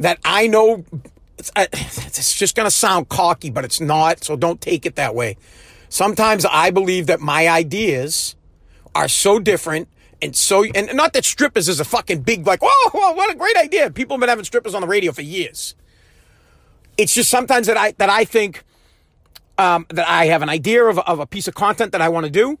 that 0.00 0.18
I 0.24 0.48
know 0.48 0.84
it's, 1.56 2.06
it's 2.18 2.34
just 2.34 2.54
going 2.54 2.66
to 2.66 2.70
sound 2.70 3.08
cocky, 3.08 3.50
but 3.50 3.64
it's 3.64 3.80
not. 3.80 4.22
So 4.22 4.36
don't 4.36 4.60
take 4.60 4.86
it 4.86 4.96
that 4.96 5.14
way. 5.14 5.36
Sometimes 5.88 6.46
I 6.46 6.70
believe 6.70 7.06
that 7.08 7.20
my 7.20 7.48
ideas 7.48 8.36
are 8.94 9.08
so 9.08 9.38
different 9.38 9.88
and 10.22 10.36
so, 10.36 10.64
and 10.64 10.94
not 10.94 11.14
that 11.14 11.24
strippers 11.24 11.68
is 11.68 11.80
a 11.80 11.84
fucking 11.84 12.22
big, 12.22 12.46
like, 12.46 12.60
oh, 12.62 13.12
what 13.16 13.34
a 13.34 13.36
great 13.36 13.56
idea. 13.56 13.90
People 13.90 14.14
have 14.14 14.20
been 14.20 14.28
having 14.28 14.44
strippers 14.44 14.72
on 14.72 14.80
the 14.80 14.86
radio 14.86 15.10
for 15.10 15.22
years. 15.22 15.74
It's 16.96 17.12
just 17.12 17.28
sometimes 17.28 17.66
that 17.66 17.76
I, 17.76 17.92
that 17.98 18.08
I 18.08 18.24
think, 18.24 18.62
um, 19.58 19.84
that 19.90 20.08
I 20.08 20.26
have 20.26 20.42
an 20.42 20.48
idea 20.48 20.84
of, 20.84 20.98
of 21.00 21.18
a 21.18 21.26
piece 21.26 21.48
of 21.48 21.54
content 21.54 21.90
that 21.92 22.00
I 22.00 22.08
want 22.08 22.24
to 22.24 22.30
do. 22.30 22.58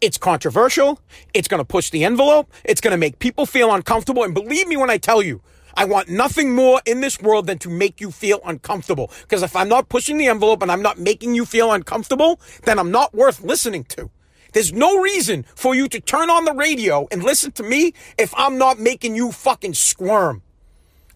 It's 0.00 0.18
controversial. 0.18 1.00
It's 1.32 1.48
going 1.48 1.60
to 1.60 1.64
push 1.64 1.88
the 1.88 2.04
envelope. 2.04 2.52
It's 2.64 2.82
going 2.82 2.92
to 2.92 2.98
make 2.98 3.18
people 3.18 3.46
feel 3.46 3.72
uncomfortable. 3.72 4.22
And 4.22 4.34
believe 4.34 4.68
me 4.68 4.76
when 4.76 4.90
I 4.90 4.98
tell 4.98 5.22
you, 5.22 5.40
I 5.76 5.84
want 5.84 6.08
nothing 6.08 6.54
more 6.54 6.80
in 6.86 7.00
this 7.00 7.20
world 7.20 7.46
than 7.46 7.58
to 7.60 7.68
make 7.68 8.00
you 8.00 8.10
feel 8.10 8.40
uncomfortable. 8.44 9.10
Because 9.22 9.42
if 9.42 9.56
I'm 9.56 9.68
not 9.68 9.88
pushing 9.88 10.18
the 10.18 10.28
envelope 10.28 10.62
and 10.62 10.70
I'm 10.70 10.82
not 10.82 10.98
making 10.98 11.34
you 11.34 11.44
feel 11.44 11.72
uncomfortable, 11.72 12.40
then 12.64 12.78
I'm 12.78 12.90
not 12.90 13.14
worth 13.14 13.42
listening 13.42 13.84
to. 13.84 14.10
There's 14.52 14.72
no 14.72 15.00
reason 15.00 15.44
for 15.56 15.74
you 15.74 15.88
to 15.88 16.00
turn 16.00 16.30
on 16.30 16.44
the 16.44 16.52
radio 16.52 17.08
and 17.10 17.24
listen 17.24 17.50
to 17.52 17.64
me 17.64 17.92
if 18.16 18.32
I'm 18.36 18.56
not 18.56 18.78
making 18.78 19.16
you 19.16 19.32
fucking 19.32 19.74
squirm. 19.74 20.42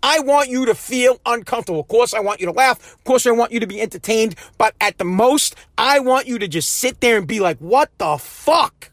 I 0.03 0.21
want 0.21 0.49
you 0.49 0.67
to 0.67 0.75
feel 0.75 1.21
uncomfortable. 1.27 1.81
Of 1.81 1.89
course, 1.89 2.15
I 2.15 2.21
want 2.21 2.41
you 2.41 2.47
to 2.47 2.53
laugh. 2.53 2.95
Of 2.95 3.05
course, 3.05 3.27
I 3.27 3.33
want 3.33 3.53
you 3.53 3.61
to 3.61 3.67
be 3.67 3.81
entertained. 3.81 4.37
But 4.57 4.75
at 4.81 4.99
the 4.99 5.05
most, 5.05 5.55
I 5.77 5.99
want 6.01 6.27
you 6.27 6.39
to 6.39 6.49
just 6.49 6.71
sit 6.71 7.01
there 7.01 7.17
and 7.17 7.27
be 7.27 7.41
like, 7.41 7.59
what 7.59 7.91
the 7.99 8.17
fuck 8.19 8.91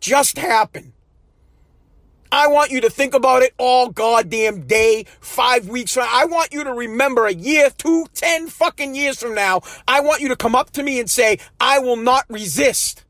just 0.00 0.38
happened? 0.38 0.92
I 2.30 2.48
want 2.48 2.70
you 2.70 2.80
to 2.82 2.90
think 2.90 3.14
about 3.14 3.42
it 3.42 3.54
all 3.58 3.88
goddamn 3.88 4.66
day, 4.66 5.06
five 5.20 5.68
weeks 5.68 5.94
from. 5.94 6.06
I 6.08 6.26
want 6.26 6.52
you 6.52 6.62
to 6.64 6.72
remember 6.72 7.26
a 7.26 7.32
year, 7.32 7.70
two, 7.70 8.06
ten 8.14 8.48
fucking 8.48 8.94
years 8.94 9.20
from 9.20 9.34
now. 9.34 9.62
I 9.86 10.00
want 10.00 10.20
you 10.20 10.28
to 10.28 10.36
come 10.36 10.54
up 10.54 10.70
to 10.72 10.82
me 10.82 11.00
and 11.00 11.10
say, 11.10 11.38
I 11.60 11.78
will 11.78 11.96
not 11.96 12.26
resist. 12.28 13.04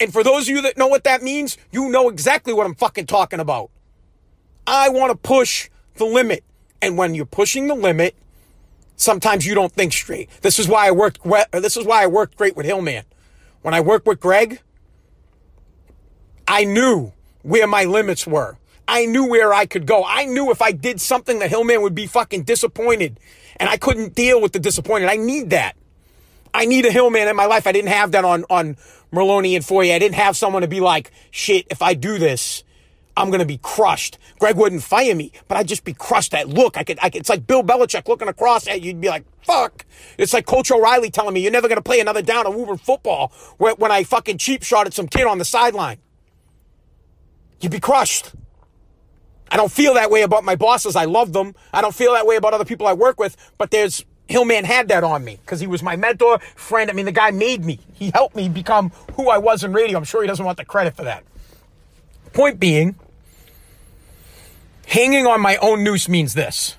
And 0.00 0.12
for 0.12 0.24
those 0.24 0.48
of 0.48 0.54
you 0.54 0.62
that 0.62 0.76
know 0.76 0.88
what 0.88 1.04
that 1.04 1.22
means, 1.22 1.56
you 1.70 1.88
know 1.90 2.08
exactly 2.08 2.52
what 2.52 2.66
I'm 2.66 2.74
fucking 2.74 3.06
talking 3.06 3.40
about. 3.40 3.70
I 4.66 4.88
want 4.88 5.12
to 5.12 5.16
push 5.16 5.70
the 5.96 6.04
limit. 6.04 6.42
And 6.82 6.98
when 6.98 7.14
you're 7.14 7.26
pushing 7.26 7.68
the 7.68 7.74
limit, 7.74 8.16
sometimes 8.96 9.46
you 9.46 9.54
don't 9.54 9.72
think 9.72 9.92
straight. 9.92 10.28
This 10.42 10.58
is 10.58 10.66
why 10.68 10.88
I 10.88 10.90
worked, 10.90 11.22
this 11.52 11.76
is 11.76 11.86
why 11.86 12.02
I 12.02 12.08
worked 12.08 12.36
great 12.36 12.56
with 12.56 12.66
Hillman. 12.66 13.04
When 13.62 13.74
I 13.74 13.80
worked 13.80 14.06
with 14.06 14.20
Greg, 14.20 14.60
I 16.46 16.64
knew 16.64 17.12
where 17.44 17.66
my 17.66 17.84
limits 17.84 18.26
were. 18.26 18.56
I 18.88 19.06
knew 19.06 19.28
where 19.28 19.54
I 19.54 19.66
could 19.66 19.86
go. 19.86 20.04
I 20.04 20.24
knew 20.24 20.50
if 20.50 20.60
I 20.60 20.72
did 20.72 21.00
something, 21.00 21.38
the 21.38 21.48
Hillman 21.48 21.82
would 21.82 21.94
be 21.94 22.06
fucking 22.06 22.42
disappointed. 22.42 23.20
And 23.56 23.68
I 23.68 23.76
couldn't 23.76 24.14
deal 24.14 24.40
with 24.40 24.52
the 24.52 24.58
disappointment. 24.58 25.12
I 25.12 25.22
need 25.22 25.50
that. 25.50 25.76
I 26.52 26.64
need 26.64 26.86
a 26.86 26.90
Hillman 26.90 27.28
in 27.28 27.36
my 27.36 27.46
life. 27.46 27.66
I 27.66 27.72
didn't 27.72 27.90
have 27.90 28.12
that 28.12 28.24
on, 28.24 28.44
on 28.50 28.76
Merloni 29.12 29.56
and 29.56 29.64
Fauria. 29.64 29.94
I 29.94 29.98
didn't 29.98 30.16
have 30.16 30.36
someone 30.36 30.62
to 30.62 30.68
be 30.68 30.80
like, 30.80 31.10
shit, 31.30 31.66
if 31.70 31.82
I 31.82 31.94
do 31.94 32.18
this, 32.18 32.64
I'm 33.16 33.28
going 33.28 33.40
to 33.40 33.46
be 33.46 33.58
crushed. 33.58 34.18
Greg 34.38 34.56
wouldn't 34.56 34.82
fire 34.82 35.14
me, 35.14 35.32
but 35.46 35.56
I'd 35.56 35.68
just 35.68 35.84
be 35.84 35.92
crushed 35.92 36.34
at 36.34 36.48
look. 36.48 36.76
I 36.76 36.84
could, 36.84 36.98
I 37.00 37.10
could, 37.10 37.20
it's 37.20 37.28
like 37.28 37.46
Bill 37.46 37.62
Belichick 37.62 38.08
looking 38.08 38.28
across 38.28 38.66
at 38.66 38.80
you. 38.80 38.88
You'd 38.88 39.00
be 39.00 39.08
like, 39.08 39.24
fuck. 39.42 39.84
It's 40.18 40.32
like 40.32 40.46
Coach 40.46 40.70
O'Reilly 40.70 41.10
telling 41.10 41.34
me 41.34 41.40
you're 41.40 41.52
never 41.52 41.68
going 41.68 41.76
to 41.76 41.82
play 41.82 42.00
another 42.00 42.22
down 42.22 42.46
of 42.46 42.56
Uber 42.56 42.76
football 42.76 43.32
when 43.58 43.92
I 43.92 44.04
fucking 44.04 44.38
cheap 44.38 44.62
shot 44.62 44.86
at 44.86 44.94
some 44.94 45.08
kid 45.08 45.26
on 45.26 45.38
the 45.38 45.44
sideline 45.44 45.98
you'd 47.64 47.72
be 47.72 47.80
crushed. 47.80 48.32
I 49.50 49.56
don't 49.56 49.72
feel 49.72 49.94
that 49.94 50.10
way 50.10 50.22
about 50.22 50.44
my 50.44 50.56
bosses. 50.56 50.96
I 50.96 51.04
love 51.04 51.32
them. 51.32 51.54
I 51.72 51.80
don't 51.80 51.94
feel 51.94 52.12
that 52.12 52.26
way 52.26 52.36
about 52.36 52.54
other 52.54 52.64
people 52.64 52.86
I 52.86 52.92
work 52.92 53.18
with, 53.18 53.36
but 53.58 53.70
there's 53.70 54.04
Hillman 54.28 54.64
had 54.64 54.88
that 54.88 55.04
on 55.04 55.24
me 55.24 55.38
because 55.42 55.60
he 55.60 55.66
was 55.66 55.82
my 55.82 55.96
mentor, 55.96 56.38
friend. 56.54 56.90
I 56.90 56.94
mean, 56.94 57.06
the 57.06 57.12
guy 57.12 57.30
made 57.30 57.64
me. 57.64 57.78
He 57.92 58.10
helped 58.10 58.36
me 58.36 58.48
become 58.48 58.90
who 59.14 59.28
I 59.28 59.38
was 59.38 59.64
in 59.64 59.72
radio. 59.72 59.98
I'm 59.98 60.04
sure 60.04 60.22
he 60.22 60.28
doesn't 60.28 60.44
want 60.44 60.58
the 60.58 60.64
credit 60.64 60.96
for 60.96 61.04
that. 61.04 61.24
Point 62.32 62.58
being, 62.58 62.96
hanging 64.86 65.26
on 65.26 65.40
my 65.40 65.56
own 65.56 65.84
noose 65.84 66.08
means 66.08 66.34
this. 66.34 66.76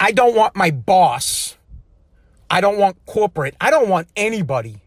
I 0.00 0.12
don't 0.12 0.34
want 0.34 0.56
my 0.56 0.70
boss. 0.70 1.56
I 2.50 2.60
don't 2.60 2.78
want 2.78 2.96
corporate. 3.04 3.54
I 3.60 3.70
don't 3.70 3.88
want 3.88 4.08
anybody 4.16 4.80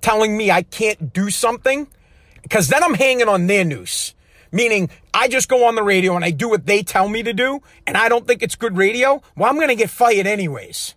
telling 0.00 0.36
me 0.36 0.50
I 0.50 0.62
can't 0.62 1.12
do 1.12 1.30
something 1.30 1.88
because 2.42 2.68
then 2.68 2.82
I'm 2.82 2.94
hanging 2.94 3.28
on 3.28 3.46
their 3.48 3.64
noose. 3.64 4.14
Meaning, 4.50 4.90
I 5.12 5.28
just 5.28 5.48
go 5.48 5.66
on 5.66 5.74
the 5.74 5.82
radio 5.82 6.16
and 6.16 6.24
I 6.24 6.30
do 6.30 6.48
what 6.48 6.66
they 6.66 6.82
tell 6.82 7.08
me 7.08 7.22
to 7.22 7.32
do, 7.32 7.60
and 7.86 7.96
I 7.96 8.08
don't 8.08 8.26
think 8.26 8.42
it's 8.42 8.54
good 8.54 8.76
radio. 8.76 9.22
Well, 9.36 9.48
I'm 9.48 9.56
going 9.56 9.68
to 9.68 9.74
get 9.74 9.90
fired 9.90 10.26
anyways. 10.26 10.94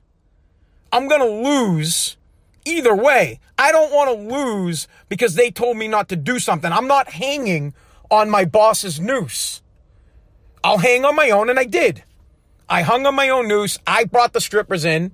I'm 0.91 1.07
going 1.07 1.21
to 1.21 1.49
lose 1.49 2.17
either 2.65 2.95
way. 2.95 3.39
I 3.57 3.71
don't 3.71 3.93
want 3.93 4.09
to 4.09 4.35
lose 4.35 4.87
because 5.09 5.35
they 5.35 5.51
told 5.51 5.77
me 5.77 5.87
not 5.87 6.09
to 6.09 6.15
do 6.15 6.39
something. 6.39 6.71
I'm 6.71 6.87
not 6.87 7.09
hanging 7.09 7.73
on 8.09 8.29
my 8.29 8.45
boss's 8.45 8.99
noose. 8.99 9.61
I'll 10.63 10.77
hang 10.77 11.05
on 11.05 11.15
my 11.15 11.29
own, 11.29 11.49
and 11.49 11.59
I 11.59 11.65
did. 11.65 12.03
I 12.69 12.83
hung 12.83 13.05
on 13.05 13.15
my 13.15 13.29
own 13.29 13.47
noose. 13.47 13.77
I 13.85 14.05
brought 14.05 14.33
the 14.33 14.41
strippers 14.41 14.85
in. 14.85 15.11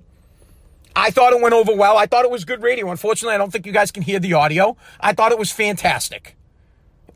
I 0.94 1.10
thought 1.10 1.32
it 1.32 1.40
went 1.40 1.54
over 1.54 1.74
well. 1.74 1.96
I 1.96 2.06
thought 2.06 2.24
it 2.24 2.30
was 2.30 2.44
good 2.44 2.62
radio. 2.62 2.90
Unfortunately, 2.90 3.34
I 3.34 3.38
don't 3.38 3.52
think 3.52 3.66
you 3.66 3.72
guys 3.72 3.90
can 3.90 4.02
hear 4.02 4.18
the 4.18 4.34
audio. 4.34 4.76
I 5.00 5.12
thought 5.12 5.32
it 5.32 5.38
was 5.38 5.50
fantastic. 5.52 6.36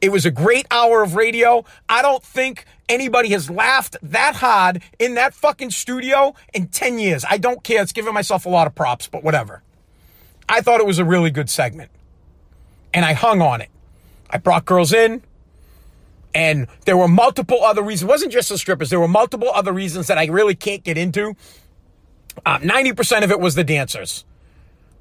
It 0.03 0.11
was 0.11 0.27
a 0.27 0.33
great 0.33 0.67
hour 0.73 1.05
of 1.05 1.15
radio. 1.15 1.65
I 1.89 2.03
don't 2.03 2.25
think 2.25 2.65
anybody 2.89 3.29
has 3.31 3.49
laughed 3.49 3.97
that 4.03 4.35
hard 4.35 4.83
in 4.99 5.15
that 5.15 5.33
fucking 5.33 5.71
studio 5.71 6.35
in 6.53 6.67
10 6.67 6.99
years. 6.99 7.25
I 7.31 7.39
don't 7.39 7.63
care. 7.63 7.81
It's 7.81 7.93
giving 7.93 8.13
myself 8.13 8.45
a 8.45 8.49
lot 8.49 8.67
of 8.67 8.75
props, 8.75 9.07
but 9.07 9.23
whatever. 9.23 9.63
I 10.49 10.61
thought 10.61 10.81
it 10.81 10.87
was 10.87 10.99
a 10.99 11.05
really 11.05 11.31
good 11.31 11.49
segment. 11.49 11.93
And 12.93 13.05
I 13.05 13.13
hung 13.13 13.41
on 13.41 13.61
it. 13.61 13.71
I 14.29 14.39
brought 14.39 14.65
girls 14.65 14.93
in. 14.93 15.23
And 16.35 16.67
there 16.85 16.97
were 16.97 17.09
multiple 17.09 17.63
other 17.63 17.83
reasons. 17.83 18.09
It 18.09 18.13
wasn't 18.13 18.33
just 18.33 18.49
the 18.49 18.59
strippers. 18.59 18.91
There 18.91 18.99
were 18.99 19.07
multiple 19.07 19.53
other 19.55 19.73
reasons 19.73 20.09
that 20.09 20.19
I 20.19 20.25
really 20.25 20.57
can't 20.57 20.83
get 20.83 20.99
into. 20.99 21.37
Uh, 22.45 22.59
90% 22.59 23.23
of 23.23 23.31
it 23.31 23.39
was 23.39 23.55
the 23.55 23.63
dancers. 23.63 24.25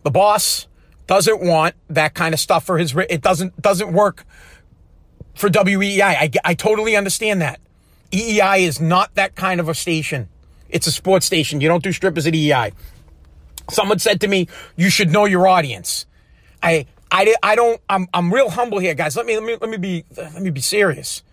The 0.03 0.11
boss 0.11 0.67
doesn't 1.07 1.41
want 1.41 1.73
that 1.89 2.13
kind 2.13 2.35
of 2.35 2.39
stuff 2.39 2.65
for 2.65 2.77
his, 2.77 2.95
it 3.09 3.21
doesn't, 3.21 3.59
doesn't 3.59 3.91
work 3.91 4.25
for 5.35 5.49
WEEI. 5.49 6.01
I, 6.01 6.31
I 6.43 6.53
totally 6.53 6.95
understand 6.95 7.41
that. 7.41 7.59
EEI 8.11 8.59
is 8.59 8.81
not 8.81 9.15
that 9.15 9.35
kind 9.35 9.59
of 9.59 9.69
a 9.69 9.73
station. 9.73 10.27
It's 10.69 10.87
a 10.87 10.91
sports 10.91 11.25
station. 11.25 11.61
You 11.61 11.67
don't 11.67 11.83
do 11.83 11.91
strippers 11.91 12.27
at 12.27 12.33
EEI. 12.33 12.73
Someone 13.69 13.99
said 13.99 14.21
to 14.21 14.27
me, 14.27 14.47
you 14.75 14.89
should 14.89 15.11
know 15.11 15.25
your 15.25 15.47
audience. 15.47 16.05
I, 16.61 16.85
I, 17.09 17.33
I 17.41 17.55
don't, 17.55 17.81
I'm, 17.89 18.07
I'm 18.13 18.33
real 18.33 18.49
humble 18.49 18.79
here, 18.79 18.93
guys. 18.93 19.15
Let 19.15 19.25
me, 19.25 19.35
let 19.35 19.43
me, 19.43 19.57
let 19.59 19.69
me 19.69 19.77
be, 19.77 20.05
let 20.17 20.41
me 20.41 20.49
be 20.49 20.61
serious. 20.61 21.23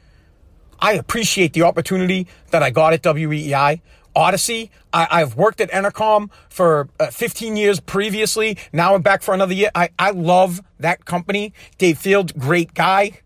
I 0.81 0.93
appreciate 0.93 1.52
the 1.52 1.62
opportunity 1.62 2.28
that 2.50 2.62
I 2.62 2.71
got 2.71 2.93
at 2.93 3.02
WEEI. 3.02 3.81
Odyssey. 4.14 4.71
I, 4.93 5.21
have 5.21 5.37
worked 5.37 5.61
at 5.61 5.71
Entercom 5.71 6.31
for 6.49 6.88
uh, 6.99 7.07
15 7.07 7.57
years 7.57 7.78
previously. 7.78 8.59
Now 8.73 8.95
I'm 8.95 9.02
back 9.02 9.23
for 9.23 9.33
another 9.33 9.55
year. 9.55 9.71
I, 9.75 9.90
I 9.99 10.11
love 10.11 10.61
that 10.81 11.05
company. 11.05 11.52
Dave 11.78 11.99
Field, 11.99 12.37
great 12.37 12.75
guy. 12.75 13.21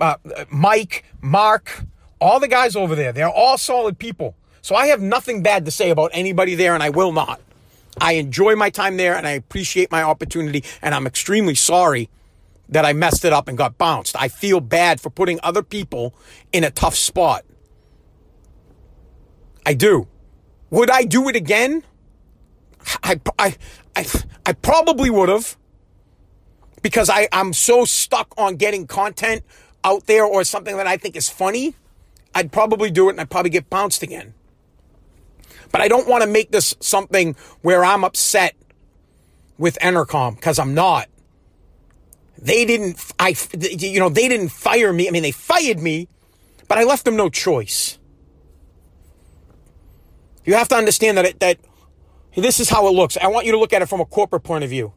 Uh, 0.00 0.16
Mike, 0.50 1.04
Mark, 1.20 1.84
all 2.20 2.40
the 2.40 2.48
guys 2.48 2.74
over 2.74 2.94
there, 2.94 3.12
they're 3.12 3.28
all 3.28 3.58
solid 3.58 3.98
people. 3.98 4.34
So 4.62 4.74
I 4.74 4.86
have 4.88 5.00
nothing 5.00 5.42
bad 5.42 5.64
to 5.64 5.70
say 5.70 5.90
about 5.90 6.10
anybody 6.14 6.54
there, 6.54 6.74
and 6.74 6.82
I 6.82 6.90
will 6.90 7.12
not. 7.12 7.40
I 8.00 8.12
enjoy 8.14 8.56
my 8.56 8.70
time 8.70 8.96
there, 8.96 9.16
and 9.16 9.26
I 9.26 9.32
appreciate 9.32 9.90
my 9.90 10.02
opportunity, 10.02 10.64
and 10.82 10.94
I'm 10.94 11.06
extremely 11.06 11.54
sorry 11.54 12.08
that 12.68 12.84
I 12.84 12.92
messed 12.92 13.24
it 13.24 13.32
up 13.32 13.48
and 13.48 13.58
got 13.58 13.78
bounced. 13.78 14.16
I 14.18 14.28
feel 14.28 14.60
bad 14.60 15.00
for 15.00 15.10
putting 15.10 15.40
other 15.42 15.62
people 15.62 16.14
in 16.52 16.62
a 16.64 16.70
tough 16.70 16.94
spot. 16.94 17.44
I 19.66 19.74
do. 19.74 20.06
Would 20.70 20.90
I 20.90 21.02
do 21.02 21.28
it 21.28 21.36
again? 21.36 21.82
I, 23.02 23.20
I, 23.38 23.56
I, 23.96 24.06
I 24.46 24.52
probably 24.52 25.10
would 25.10 25.28
have 25.28 25.56
because 26.82 27.10
I, 27.10 27.28
I'm 27.32 27.52
so 27.52 27.84
stuck 27.84 28.32
on 28.38 28.56
getting 28.56 28.86
content 28.86 29.42
out 29.84 30.06
there 30.06 30.24
or 30.24 30.44
something 30.44 30.76
that 30.76 30.86
I 30.86 30.96
think 30.96 31.16
is 31.16 31.28
funny. 31.28 31.74
I'd 32.34 32.52
probably 32.52 32.90
do 32.90 33.08
it 33.08 33.12
and 33.12 33.20
I'd 33.20 33.30
probably 33.30 33.50
get 33.50 33.70
bounced 33.70 34.02
again. 34.02 34.34
But 35.72 35.80
I 35.80 35.88
don't 35.88 36.08
want 36.08 36.22
to 36.22 36.28
make 36.28 36.50
this 36.50 36.74
something 36.80 37.36
where 37.62 37.84
I'm 37.84 38.04
upset 38.04 38.56
with 39.58 39.78
Entercom 39.80 40.36
because 40.36 40.58
I'm 40.58 40.74
not. 40.74 41.08
They 42.38 42.64
didn't, 42.64 42.98
I, 43.18 43.36
you 43.58 44.00
know, 44.00 44.08
they 44.08 44.28
didn't 44.28 44.48
fire 44.48 44.92
me. 44.92 45.06
I 45.06 45.10
mean, 45.10 45.22
they 45.22 45.30
fired 45.30 45.78
me, 45.78 46.08
but 46.68 46.78
I 46.78 46.84
left 46.84 47.04
them 47.04 47.16
no 47.16 47.28
choice. 47.28 47.98
You 50.44 50.54
have 50.54 50.68
to 50.68 50.74
understand 50.74 51.18
that 51.18 51.26
it, 51.26 51.40
that 51.40 51.58
this 52.34 52.58
is 52.58 52.70
how 52.70 52.88
it 52.88 52.92
looks. 52.92 53.16
I 53.18 53.26
want 53.28 53.46
you 53.46 53.52
to 53.52 53.58
look 53.58 53.72
at 53.72 53.82
it 53.82 53.86
from 53.86 54.00
a 54.00 54.06
corporate 54.06 54.42
point 54.42 54.64
of 54.64 54.70
view. 54.70 54.94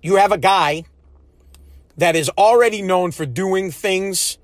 You 0.00 0.16
have 0.16 0.30
a 0.30 0.38
guy 0.38 0.84
that 1.96 2.16
is 2.16 2.28
already 2.30 2.82
known 2.82 3.12
for 3.12 3.26
doing 3.26 3.70
things 3.70 4.38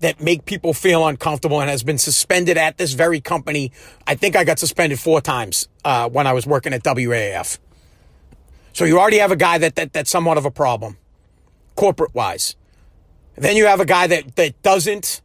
that 0.00 0.20
make 0.20 0.46
people 0.46 0.72
feel 0.72 1.06
uncomfortable 1.06 1.60
and 1.60 1.70
has 1.70 1.82
been 1.82 1.98
suspended 1.98 2.56
at 2.56 2.78
this 2.78 2.94
very 2.94 3.20
company. 3.20 3.70
I 4.06 4.14
think 4.14 4.34
I 4.34 4.44
got 4.44 4.58
suspended 4.58 4.98
four 4.98 5.20
times 5.20 5.68
uh, 5.84 6.08
when 6.08 6.26
I 6.26 6.32
was 6.32 6.46
working 6.46 6.72
at 6.72 6.82
WAF. 6.82 7.58
So 8.72 8.84
you 8.84 8.98
already 8.98 9.18
have 9.18 9.30
a 9.30 9.36
guy 9.36 9.58
that, 9.58 9.74
that 9.76 9.92
that's 9.92 10.10
somewhat 10.10 10.38
of 10.38 10.46
a 10.46 10.50
problem, 10.50 10.96
corporate 11.74 12.14
wise. 12.14 12.56
Then 13.36 13.56
you 13.56 13.66
have 13.66 13.80
a 13.80 13.84
guy 13.84 14.06
that 14.06 14.36
that 14.36 14.62
doesn't 14.62 15.20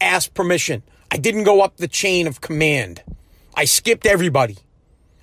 ask 0.00 0.32
permission. 0.34 0.82
I 1.10 1.16
didn't 1.16 1.44
go 1.44 1.62
up 1.62 1.76
the 1.76 1.88
chain 1.88 2.26
of 2.26 2.40
command. 2.40 3.02
I 3.54 3.64
skipped 3.64 4.06
everybody. 4.06 4.58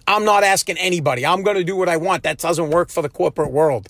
I'm 0.07 0.23
not 0.23 0.43
asking 0.43 0.77
anybody. 0.77 1.25
I'm 1.25 1.43
going 1.43 1.57
to 1.57 1.63
do 1.63 1.75
what 1.75 1.89
I 1.89 1.97
want. 1.97 2.23
That 2.23 2.37
doesn't 2.37 2.69
work 2.69 2.89
for 2.89 3.01
the 3.01 3.09
corporate 3.09 3.51
world. 3.51 3.89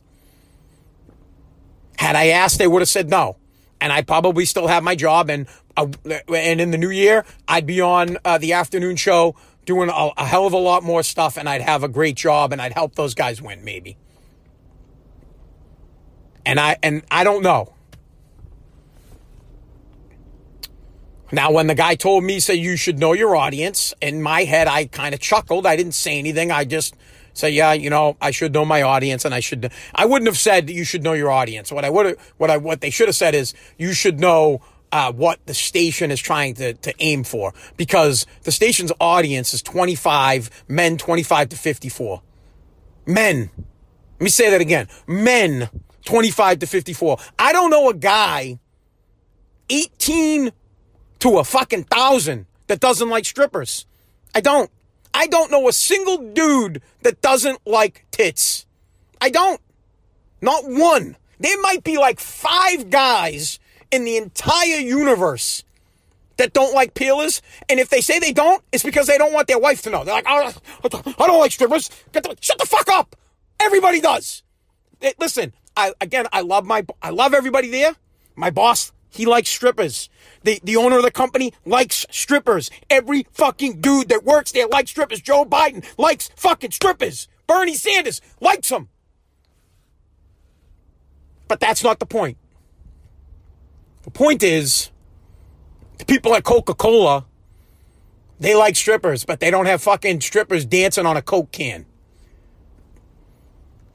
Had 1.98 2.16
I 2.16 2.28
asked, 2.28 2.58
they 2.58 2.68
would 2.68 2.82
have 2.82 2.90
said 2.90 3.10
no. 3.10 3.38
And 3.80 3.94
I 3.94 4.02
probably 4.02 4.46
still 4.46 4.68
have 4.68 4.84
my 4.84 4.96
job. 4.96 5.30
And 5.30 5.48
uh, 5.76 5.88
and 6.34 6.60
in 6.60 6.72
the 6.72 6.78
new 6.78 6.90
year, 6.90 7.26
I'd 7.48 7.66
be 7.66 7.82
on 7.82 8.18
uh, 8.26 8.38
the 8.40 8.54
afternoon 8.54 8.96
show 8.96 9.36
doing 9.66 9.90
a, 9.90 10.10
a 10.18 10.26
hell 10.26 10.48
of 10.48 10.54
a 10.54 10.58
lot 10.58 10.82
more 10.82 11.04
stuff, 11.04 11.38
and 11.38 11.48
I'd 11.48 11.62
have 11.62 11.84
a 11.84 11.88
great 11.88 12.16
job, 12.16 12.52
and 12.52 12.62
I'd 12.62 12.74
help 12.74 12.96
those 12.96 13.14
guys 13.14 13.42
win, 13.42 13.64
maybe. 13.64 13.98
And 16.46 16.60
I 16.60 16.78
and 16.82 17.04
I 17.12 17.24
don't 17.24 17.44
know. 17.44 17.74
Now, 21.32 21.52
when 21.52 21.68
the 21.68 21.76
guy 21.76 21.96
told 21.96 22.24
me, 22.24 22.40
say, 22.40 22.56
you 22.56 22.78
should 22.78 23.00
know 23.00 23.12
your 23.12 23.36
audience, 23.36 23.94
in 24.02 24.22
my 24.22 24.46
head, 24.46 24.68
I 24.68 24.86
kind 24.86 25.14
of 25.14 25.20
chuckled. 25.20 25.66
I 25.66 25.76
didn't 25.76 25.92
say 25.92 26.18
anything. 26.18 26.52
I 26.52 26.64
just 26.64 26.96
said, 27.38 27.54
yeah, 27.54 27.74
you 27.74 27.90
know, 27.90 28.18
I 28.22 28.32
should 28.32 28.54
know 28.54 28.66
my 28.66 28.82
audience 28.82 29.26
and 29.26 29.34
I 29.34 29.40
should, 29.40 29.72
I 29.94 30.06
wouldn't 30.06 30.28
have 30.28 30.38
said 30.38 30.70
you 30.70 30.84
should 30.84 31.04
know 31.04 31.14
your 31.14 31.32
audience. 31.32 31.72
What 31.72 31.86
I 31.86 31.90
would 31.90 32.06
have, 32.06 32.34
what 32.38 32.50
I, 32.50 32.58
what 32.58 32.82
they 32.82 32.90
should 32.90 33.08
have 33.08 33.16
said 33.16 33.36
is 33.36 33.54
you 33.78 33.94
should 33.94 34.20
know, 34.20 34.62
uh, 34.92 35.12
what 35.12 35.46
the 35.48 35.54
station 35.54 36.12
is 36.12 36.20
trying 36.20 36.54
to, 36.54 36.74
to 36.74 36.94
aim 37.00 37.24
for 37.24 37.54
because 37.76 38.26
the 38.44 38.52
station's 38.52 38.92
audience 39.02 39.54
is 39.54 39.62
25 39.62 40.64
men, 40.70 40.98
25 40.98 41.50
to 41.50 41.56
54 41.58 42.22
men. 43.06 43.50
Let 44.20 44.24
me 44.24 44.30
say 44.30 44.50
that 44.50 44.62
again. 44.62 44.88
Men, 45.06 45.70
25 46.06 46.60
to 46.60 46.68
54. 46.68 47.18
I 47.38 47.52
don't 47.52 47.70
know 47.70 47.90
a 47.90 47.94
guy 47.94 48.60
18 49.70 50.52
to 51.20 51.38
a 51.40 51.44
fucking 51.44 51.84
thousand 51.84 52.46
that 52.68 52.80
doesn't 52.80 53.10
like 53.10 53.26
strippers. 53.26 53.86
I 54.34 54.42
don't. 54.42 54.70
I 55.18 55.26
don't 55.26 55.50
know 55.50 55.68
a 55.68 55.74
single 55.74 56.20
dude 56.32 56.84
that 57.02 57.24
doesn't 57.24 57.66
like 57.66 58.06
tits. 58.12 58.68
I 59.20 59.32
don't. 59.32 59.60
Not 60.42 60.64
one. 60.66 61.18
There 61.40 61.60
might 61.62 61.84
be 61.84 61.98
like 61.98 62.20
five 62.20 62.92
guys 62.92 63.58
in 63.90 64.06
the 64.06 64.16
entire 64.18 64.78
universe 64.78 65.64
that 66.38 66.54
don't 66.54 66.76
like 66.76 66.94
peelers. 66.94 67.42
And 67.68 67.80
if 67.80 67.90
they 67.90 68.00
say 68.00 68.20
they 68.20 68.32
don't, 68.32 68.64
it's 68.72 68.84
because 68.84 69.08
they 69.08 69.18
don't 69.18 69.34
want 69.34 69.48
their 69.48 69.58
wife 69.58 69.82
to 69.84 69.90
know. 69.90 70.04
They're 70.04 70.14
like, 70.14 70.28
I 70.28 70.54
don't 70.84 71.40
like 71.40 71.52
strippers. 71.52 71.90
Shut 72.40 72.60
the 72.60 72.68
fuck 72.68 72.88
up. 72.88 73.16
Everybody 73.60 74.00
does. 74.00 74.44
Listen, 75.18 75.52
I, 75.76 75.94
again, 76.00 76.28
I 76.32 76.42
love 76.42 76.64
my, 76.64 76.86
I 77.02 77.10
love 77.10 77.34
everybody 77.34 77.72
there. 77.72 77.96
My 78.36 78.52
boss 78.52 78.92
he 79.10 79.26
likes 79.26 79.50
strippers. 79.50 80.10
The, 80.44 80.60
the 80.64 80.76
owner 80.76 80.98
of 80.98 81.04
the 81.04 81.12
company 81.12 81.54
likes 81.66 82.06
strippers. 82.12 82.70
Every 82.90 83.28
fucking 83.32 83.82
dude 83.82 84.10
that 84.10 84.24
works 84.24 84.52
there 84.52 84.68
likes 84.68 84.92
strippers. 84.92 85.22
Joe 85.22 85.46
Biden 85.46 85.86
likes 85.98 86.30
fucking 86.36 86.72
strippers. 86.72 87.28
Bernie 87.48 87.76
Sanders 87.76 88.22
likes 88.40 88.70
them. 88.70 88.90
But 91.48 91.60
that's 91.60 91.84
not 91.84 92.00
the 92.00 92.06
point. 92.06 92.38
The 94.04 94.12
point 94.12 94.44
is, 94.44 94.90
the 95.98 96.06
people 96.06 96.36
at 96.36 96.44
Coca 96.44 96.74
Cola, 96.74 97.26
they 98.40 98.56
like 98.56 98.76
strippers, 98.76 99.26
but 99.26 99.40
they 99.40 99.50
don't 99.50 99.66
have 99.66 99.82
fucking 99.82 100.22
strippers 100.22 100.66
dancing 100.66 101.06
on 101.06 101.18
a 101.18 101.22
Coke 101.22 101.52
can. 101.52 101.86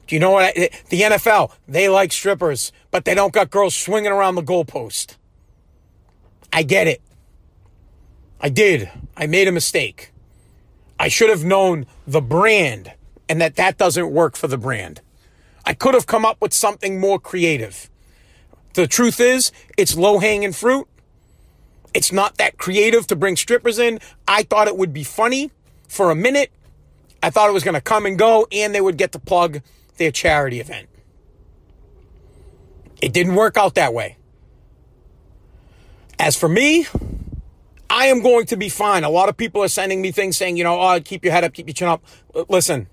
Do 0.07 0.15
you 0.15 0.19
know 0.19 0.31
what? 0.31 0.57
I, 0.57 0.69
the 0.89 1.01
NFL, 1.01 1.51
they 1.67 1.89
like 1.89 2.11
strippers, 2.11 2.71
but 2.91 3.05
they 3.05 3.15
don't 3.15 3.33
got 3.33 3.49
girls 3.49 3.75
swinging 3.75 4.11
around 4.11 4.35
the 4.35 4.43
goalpost. 4.43 5.15
I 6.51 6.63
get 6.63 6.87
it. 6.87 7.01
I 8.39 8.49
did. 8.49 8.91
I 9.15 9.27
made 9.27 9.47
a 9.47 9.51
mistake. 9.51 10.11
I 10.99 11.07
should 11.07 11.29
have 11.29 11.43
known 11.43 11.85
the 12.05 12.21
brand 12.21 12.93
and 13.29 13.41
that 13.41 13.55
that 13.55 13.77
doesn't 13.77 14.11
work 14.11 14.35
for 14.35 14.47
the 14.47 14.57
brand. 14.57 15.01
I 15.65 15.73
could 15.73 15.93
have 15.93 16.05
come 16.05 16.25
up 16.25 16.41
with 16.41 16.53
something 16.53 16.99
more 16.99 17.19
creative. 17.19 17.89
The 18.73 18.87
truth 18.87 19.19
is, 19.19 19.51
it's 19.77 19.95
low 19.95 20.19
hanging 20.19 20.51
fruit. 20.51 20.87
It's 21.93 22.11
not 22.11 22.37
that 22.37 22.57
creative 22.57 23.07
to 23.07 23.15
bring 23.15 23.35
strippers 23.35 23.79
in. 23.79 23.99
I 24.27 24.43
thought 24.43 24.67
it 24.67 24.77
would 24.77 24.93
be 24.93 25.03
funny 25.03 25.51
for 25.87 26.11
a 26.11 26.15
minute. 26.15 26.51
I 27.21 27.29
thought 27.29 27.49
it 27.49 27.53
was 27.53 27.63
going 27.63 27.75
to 27.75 27.81
come 27.81 28.05
and 28.05 28.17
go 28.17 28.47
and 28.51 28.75
they 28.75 28.81
would 28.81 28.97
get 28.97 29.13
to 29.13 29.19
plug 29.19 29.61
their 29.97 30.11
charity 30.11 30.59
event. 30.59 30.89
It 33.01 33.13
didn't 33.13 33.35
work 33.35 33.57
out 33.57 33.75
that 33.75 33.93
way. 33.93 34.17
As 36.19 36.37
for 36.37 36.47
me, 36.47 36.87
I 37.89 38.05
am 38.05 38.21
going 38.21 38.45
to 38.47 38.57
be 38.57 38.69
fine. 38.69 39.03
A 39.03 39.09
lot 39.09 39.29
of 39.29 39.37
people 39.37 39.61
are 39.61 39.67
sending 39.67 40.01
me 40.01 40.11
things 40.11 40.37
saying, 40.37 40.57
you 40.57 40.63
know, 40.63 40.79
oh, 40.79 40.99
keep 41.01 41.23
your 41.23 41.33
head 41.33 41.43
up, 41.43 41.53
keep 41.53 41.67
your 41.67 41.73
chin 41.73 41.87
up. 41.87 42.03
Listen, 42.49 42.87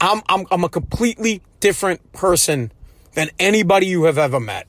I'm, 0.00 0.22
I'm, 0.28 0.46
I'm 0.50 0.62
a 0.62 0.68
completely 0.68 1.42
different 1.60 2.12
person 2.12 2.70
than 3.14 3.30
anybody 3.38 3.86
you 3.86 4.04
have 4.04 4.18
ever 4.18 4.38
met. 4.38 4.68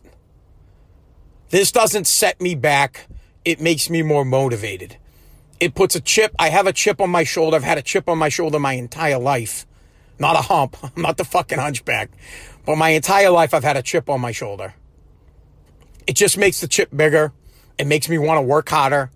This 1.49 1.71
doesn't 1.71 2.07
set 2.07 2.39
me 2.39 2.55
back. 2.55 3.07
It 3.43 3.59
makes 3.59 3.89
me 3.89 4.01
more 4.03 4.23
motivated. 4.23 4.97
It 5.59 5.75
puts 5.75 5.95
a 5.95 6.01
chip. 6.01 6.33
I 6.39 6.49
have 6.49 6.67
a 6.67 6.73
chip 6.73 7.01
on 7.01 7.09
my 7.09 7.23
shoulder. 7.23 7.57
I've 7.57 7.63
had 7.63 7.77
a 7.77 7.81
chip 7.81 8.07
on 8.07 8.17
my 8.17 8.29
shoulder 8.29 8.59
my 8.59 8.73
entire 8.73 9.19
life. 9.19 9.65
Not 10.19 10.35
a 10.35 10.41
hump. 10.41 10.77
I'm 10.83 11.01
not 11.01 11.17
the 11.17 11.25
fucking 11.25 11.57
hunchback. 11.57 12.11
But 12.65 12.77
my 12.77 12.89
entire 12.89 13.31
life, 13.31 13.53
I've 13.53 13.63
had 13.63 13.77
a 13.77 13.81
chip 13.81 14.09
on 14.09 14.21
my 14.21 14.31
shoulder. 14.31 14.75
It 16.05 16.15
just 16.15 16.37
makes 16.37 16.61
the 16.61 16.67
chip 16.67 16.89
bigger. 16.95 17.31
It 17.77 17.87
makes 17.87 18.09
me 18.09 18.17
want 18.17 18.37
to 18.37 18.41
work 18.41 18.69
harder 18.69 19.09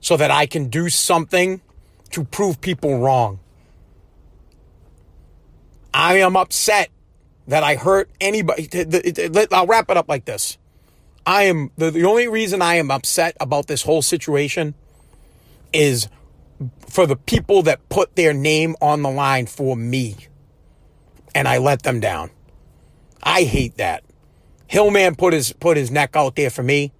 so 0.00 0.16
that 0.16 0.30
I 0.30 0.46
can 0.46 0.68
do 0.68 0.88
something 0.88 1.60
to 2.10 2.24
prove 2.24 2.60
people 2.60 3.00
wrong. 3.00 3.40
I 5.92 6.18
am 6.18 6.36
upset 6.36 6.90
that 7.48 7.64
I 7.64 7.76
hurt 7.76 8.10
anybody. 8.20 8.68
I'll 9.50 9.66
wrap 9.66 9.90
it 9.90 9.96
up 9.96 10.08
like 10.08 10.26
this. 10.26 10.58
I 11.24 11.44
am 11.44 11.72
the, 11.76 11.90
the 11.90 12.04
only 12.04 12.28
reason 12.28 12.62
I 12.62 12.74
am 12.74 12.90
upset 12.90 13.36
about 13.40 13.66
this 13.66 13.82
whole 13.82 14.02
situation 14.02 14.74
is 15.72 16.08
for 16.88 17.06
the 17.06 17.16
people 17.16 17.62
that 17.62 17.88
put 17.88 18.14
their 18.14 18.32
name 18.32 18.76
on 18.80 19.02
the 19.02 19.10
line 19.10 19.46
for 19.46 19.76
me 19.76 20.16
and 21.36 21.46
I 21.46 21.58
let 21.58 21.82
them 21.82 22.00
down. 22.00 22.30
I 23.22 23.42
hate 23.42 23.76
that. 23.76 24.02
Hillman 24.68 25.16
put 25.16 25.34
his 25.34 25.52
put 25.52 25.76
his 25.76 25.90
neck 25.90 26.16
out 26.16 26.34
there 26.34 26.48
for 26.48 26.62
me, 26.62 26.92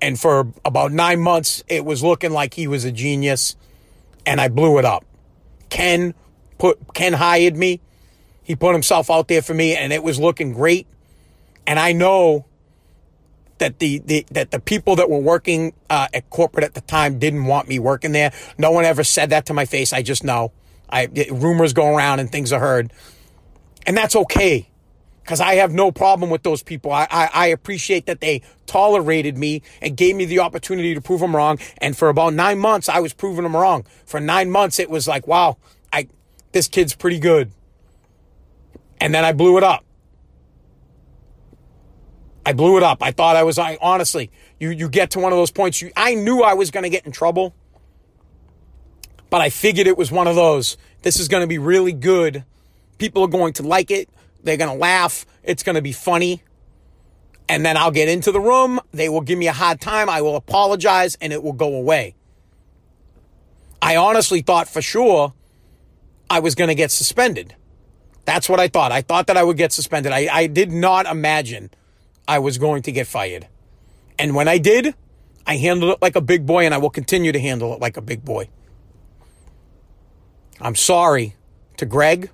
and 0.00 0.18
for 0.18 0.48
about 0.64 0.92
nine 0.92 1.20
months 1.20 1.62
it 1.68 1.84
was 1.84 2.02
looking 2.02 2.32
like 2.32 2.54
he 2.54 2.66
was 2.66 2.86
a 2.86 2.90
genius, 2.90 3.54
and 4.24 4.40
I 4.40 4.48
blew 4.48 4.78
it 4.78 4.86
up. 4.86 5.04
Ken 5.68 6.14
put 6.58 6.78
Ken 6.94 7.12
hired 7.12 7.54
me. 7.54 7.82
He 8.42 8.56
put 8.56 8.72
himself 8.72 9.10
out 9.10 9.28
there 9.28 9.42
for 9.42 9.52
me, 9.52 9.76
and 9.76 9.92
it 9.92 10.02
was 10.02 10.18
looking 10.18 10.54
great. 10.54 10.86
And 11.66 11.78
I 11.78 11.92
know 11.92 12.46
that 13.58 13.78
the, 13.78 13.98
the 13.98 14.24
that 14.30 14.52
the 14.52 14.58
people 14.60 14.96
that 14.96 15.10
were 15.10 15.20
working 15.20 15.74
uh, 15.90 16.08
at 16.14 16.30
corporate 16.30 16.64
at 16.64 16.72
the 16.72 16.80
time 16.80 17.18
didn't 17.18 17.44
want 17.44 17.68
me 17.68 17.78
working 17.78 18.12
there. 18.12 18.32
No 18.56 18.70
one 18.70 18.86
ever 18.86 19.04
said 19.04 19.30
that 19.30 19.44
to 19.46 19.52
my 19.52 19.66
face. 19.66 19.92
I 19.92 20.00
just 20.00 20.24
know. 20.24 20.52
I 20.88 21.08
rumors 21.30 21.74
go 21.74 21.94
around 21.94 22.20
and 22.20 22.32
things 22.32 22.54
are 22.54 22.60
heard, 22.60 22.90
and 23.86 23.96
that's 23.96 24.16
okay 24.16 24.68
because 25.22 25.40
I 25.40 25.54
have 25.54 25.72
no 25.72 25.90
problem 25.90 26.30
with 26.30 26.42
those 26.42 26.62
people. 26.62 26.92
I, 26.92 27.08
I, 27.10 27.30
I, 27.32 27.46
appreciate 27.48 28.06
that 28.06 28.20
they 28.20 28.42
tolerated 28.66 29.36
me 29.36 29.62
and 29.82 29.96
gave 29.96 30.14
me 30.14 30.24
the 30.24 30.38
opportunity 30.38 30.94
to 30.94 31.00
prove 31.00 31.18
them 31.18 31.34
wrong. 31.34 31.58
And 31.78 31.96
for 31.96 32.08
about 32.08 32.32
nine 32.32 32.60
months, 32.60 32.88
I 32.88 33.00
was 33.00 33.12
proving 33.12 33.42
them 33.42 33.56
wrong. 33.56 33.84
For 34.04 34.20
nine 34.20 34.52
months, 34.52 34.78
it 34.78 34.88
was 34.88 35.08
like, 35.08 35.26
wow, 35.26 35.56
I 35.92 36.08
this 36.52 36.68
kid's 36.68 36.94
pretty 36.94 37.18
good. 37.18 37.50
And 39.00 39.12
then 39.12 39.24
I 39.24 39.32
blew 39.32 39.58
it 39.58 39.64
up. 39.64 39.84
I 42.46 42.52
blew 42.52 42.76
it 42.76 42.84
up. 42.84 43.02
I 43.02 43.10
thought 43.10 43.34
I 43.34 43.42
was, 43.42 43.58
I 43.58 43.76
honestly, 43.82 44.30
you, 44.60 44.70
you 44.70 44.88
get 44.88 45.10
to 45.10 45.18
one 45.18 45.32
of 45.32 45.36
those 45.36 45.50
points. 45.50 45.82
You, 45.82 45.90
I 45.96 46.14
knew 46.14 46.42
I 46.42 46.54
was 46.54 46.70
going 46.70 46.84
to 46.84 46.88
get 46.88 47.04
in 47.04 47.10
trouble, 47.10 47.56
but 49.28 49.40
I 49.40 49.50
figured 49.50 49.88
it 49.88 49.98
was 49.98 50.12
one 50.12 50.28
of 50.28 50.36
those. 50.36 50.76
This 51.02 51.18
is 51.18 51.26
going 51.26 51.40
to 51.40 51.48
be 51.48 51.58
really 51.58 51.92
good. 51.92 52.44
People 52.98 53.22
are 53.22 53.28
going 53.28 53.52
to 53.54 53.62
like 53.62 53.90
it. 53.90 54.08
They're 54.42 54.56
going 54.56 54.70
to 54.70 54.78
laugh. 54.78 55.26
It's 55.42 55.62
going 55.62 55.76
to 55.76 55.82
be 55.82 55.92
funny. 55.92 56.42
And 57.48 57.64
then 57.64 57.76
I'll 57.76 57.90
get 57.90 58.08
into 58.08 58.32
the 58.32 58.40
room. 58.40 58.80
They 58.92 59.08
will 59.08 59.20
give 59.20 59.38
me 59.38 59.46
a 59.48 59.52
hard 59.52 59.80
time. 59.80 60.08
I 60.08 60.20
will 60.20 60.36
apologize 60.36 61.16
and 61.20 61.32
it 61.32 61.42
will 61.42 61.52
go 61.52 61.74
away. 61.74 62.16
I 63.80 63.96
honestly 63.96 64.42
thought 64.42 64.68
for 64.68 64.82
sure 64.82 65.32
I 66.28 66.40
was 66.40 66.54
going 66.54 66.68
to 66.68 66.74
get 66.74 66.90
suspended. 66.90 67.54
That's 68.24 68.48
what 68.48 68.58
I 68.58 68.66
thought. 68.66 68.90
I 68.90 69.02
thought 69.02 69.28
that 69.28 69.36
I 69.36 69.44
would 69.44 69.56
get 69.56 69.72
suspended. 69.72 70.12
I, 70.12 70.28
I 70.30 70.46
did 70.48 70.72
not 70.72 71.06
imagine 71.06 71.70
I 72.26 72.40
was 72.40 72.58
going 72.58 72.82
to 72.82 72.92
get 72.92 73.06
fired. 73.06 73.46
And 74.18 74.34
when 74.34 74.48
I 74.48 74.58
did, 74.58 74.94
I 75.46 75.58
handled 75.58 75.92
it 75.92 76.02
like 76.02 76.16
a 76.16 76.20
big 76.20 76.44
boy 76.44 76.64
and 76.64 76.74
I 76.74 76.78
will 76.78 76.90
continue 76.90 77.30
to 77.30 77.38
handle 77.38 77.72
it 77.74 77.80
like 77.80 77.96
a 77.96 78.02
big 78.02 78.24
boy. 78.24 78.48
I'm 80.60 80.74
sorry 80.74 81.36
to 81.76 81.86
Greg, 81.86 82.30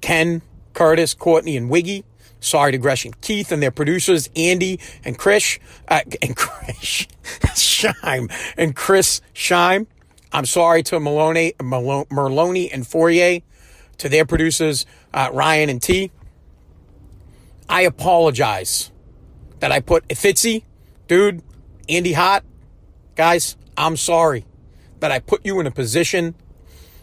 Ken, 0.00 0.42
Curtis, 0.72 1.14
Courtney, 1.14 1.56
and 1.56 1.68
Wiggy. 1.70 2.04
Sorry 2.40 2.72
to 2.72 2.78
Gresh 2.78 3.04
and 3.04 3.20
Keefe 3.20 3.52
and 3.52 3.62
their 3.62 3.70
producers, 3.70 4.30
Andy 4.34 4.80
and 5.04 5.18
Chris, 5.18 5.58
uh, 5.88 6.00
and 6.22 6.34
Chris 6.36 7.06
Shime, 7.54 8.28
and 8.56 8.74
Chris 8.74 9.20
Shime. 9.34 9.86
I'm 10.32 10.46
sorry 10.46 10.82
to 10.84 11.00
Maloney, 11.00 11.54
Merloni 11.58 12.70
and 12.72 12.84
Fauria, 12.84 13.42
to 13.98 14.08
their 14.08 14.24
producers, 14.24 14.86
uh, 15.12 15.28
Ryan 15.32 15.68
and 15.68 15.82
T. 15.82 16.10
I 17.68 17.82
apologize 17.82 18.90
that 19.58 19.70
I 19.70 19.80
put 19.80 20.08
Fitzy, 20.08 20.64
dude, 21.08 21.42
Andy 21.88 22.14
Hot. 22.14 22.44
guys, 23.16 23.56
I'm 23.76 23.96
sorry 23.96 24.46
that 25.00 25.10
I 25.10 25.18
put 25.18 25.44
you 25.44 25.60
in 25.60 25.66
a 25.66 25.70
position 25.70 26.34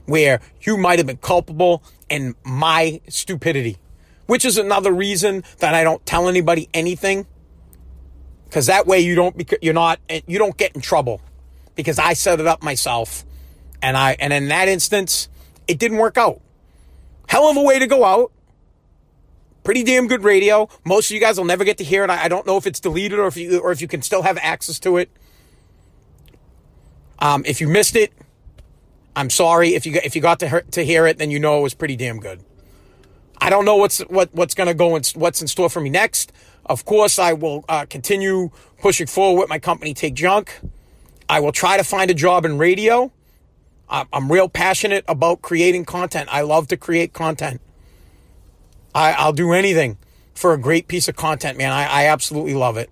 where 0.07 0.41
you 0.61 0.77
might 0.77 0.97
have 0.99 1.05
been 1.05 1.17
culpable 1.17 1.83
in 2.09 2.35
my 2.43 2.99
stupidity, 3.07 3.77
which 4.25 4.43
is 4.43 4.57
another 4.57 4.91
reason 4.91 5.43
that 5.59 5.75
I 5.75 5.83
don't 5.83 6.03
tell 6.05 6.27
anybody 6.27 6.67
anything. 6.73 7.27
Cause 8.49 8.65
that 8.65 8.87
way 8.87 9.01
you 9.01 9.13
don't, 9.13 9.53
you're 9.61 9.73
not, 9.73 9.99
you 10.25 10.39
don't 10.39 10.57
get 10.57 10.73
in 10.73 10.81
trouble 10.81 11.21
because 11.75 11.99
I 11.99 12.13
set 12.13 12.39
it 12.39 12.47
up 12.47 12.63
myself. 12.63 13.25
And 13.81 13.95
I, 13.95 14.15
and 14.19 14.33
in 14.33 14.47
that 14.47 14.67
instance, 14.67 15.29
it 15.67 15.77
didn't 15.77 15.97
work 15.97 16.17
out. 16.17 16.41
Hell 17.27 17.49
of 17.49 17.57
a 17.57 17.61
way 17.61 17.77
to 17.77 17.87
go 17.87 18.03
out 18.03 18.31
pretty 19.67 19.83
damn 19.83 20.07
good 20.07 20.23
radio. 20.23 20.69
Most 20.85 21.11
of 21.11 21.15
you 21.15 21.19
guys 21.19 21.37
will 21.37 21.43
never 21.43 21.65
get 21.65 21.77
to 21.79 21.83
hear 21.83 22.05
it. 22.05 22.09
I, 22.09 22.29
don't 22.29 22.47
know 22.47 22.55
if 22.55 22.65
it's 22.65 22.79
deleted 22.79 23.19
or 23.19 23.27
if 23.27 23.35
you 23.35 23.59
or 23.59 23.73
if 23.73 23.81
you 23.81 23.87
can 23.89 24.01
still 24.01 24.21
have 24.21 24.37
access 24.41 24.79
to 24.79 24.95
it. 24.95 25.09
Um, 27.19 27.43
if 27.45 27.59
you 27.59 27.67
missed 27.67 27.97
it, 27.97 28.13
I'm 29.17 29.31
sorry. 29.31 29.73
If 29.73 29.87
you 29.87 29.99
if 30.03 30.15
you 30.15 30.21
got 30.21 30.39
to 30.41 30.47
hear, 30.47 30.61
to 30.61 30.85
hear 30.85 31.07
it, 31.07 31.17
then 31.17 31.31
you 31.31 31.39
know 31.39 31.57
it 31.57 31.63
was 31.63 31.73
pretty 31.73 31.95
damn 31.95 32.19
good. 32.19 32.39
I 33.39 33.49
don't 33.49 33.65
know 33.65 33.75
what's 33.75 33.99
what 34.01 34.29
what's 34.31 34.53
going 34.53 34.67
to 34.67 34.75
go 34.75 34.95
and 34.95 35.05
what's 35.15 35.41
in 35.41 35.47
store 35.47 35.71
for 35.71 35.81
me 35.81 35.89
next. 35.89 36.31
Of 36.67 36.85
course, 36.85 37.17
I 37.17 37.33
will 37.33 37.65
uh, 37.67 37.87
continue 37.89 38.51
pushing 38.79 39.07
forward 39.07 39.39
with 39.39 39.49
my 39.49 39.57
company, 39.57 39.95
Take 39.95 40.13
Junk. 40.13 40.59
I 41.27 41.39
will 41.39 41.51
try 41.51 41.77
to 41.77 41.83
find 41.83 42.11
a 42.11 42.13
job 42.13 42.45
in 42.45 42.59
radio. 42.59 43.11
I'm 43.89 44.31
real 44.31 44.49
passionate 44.49 45.03
about 45.07 45.41
creating 45.41 45.85
content. 45.85 46.29
I 46.31 46.41
love 46.41 46.67
to 46.67 46.77
create 46.77 47.13
content. 47.13 47.61
I, 48.93 49.25
will 49.25 49.33
do 49.33 49.53
anything 49.53 49.97
for 50.35 50.53
a 50.53 50.57
great 50.57 50.87
piece 50.89 51.07
of 51.07 51.15
content, 51.15 51.57
man. 51.57 51.71
I, 51.71 51.85
I 51.85 52.05
absolutely 52.07 52.53
love 52.53 52.75
it. 52.75 52.89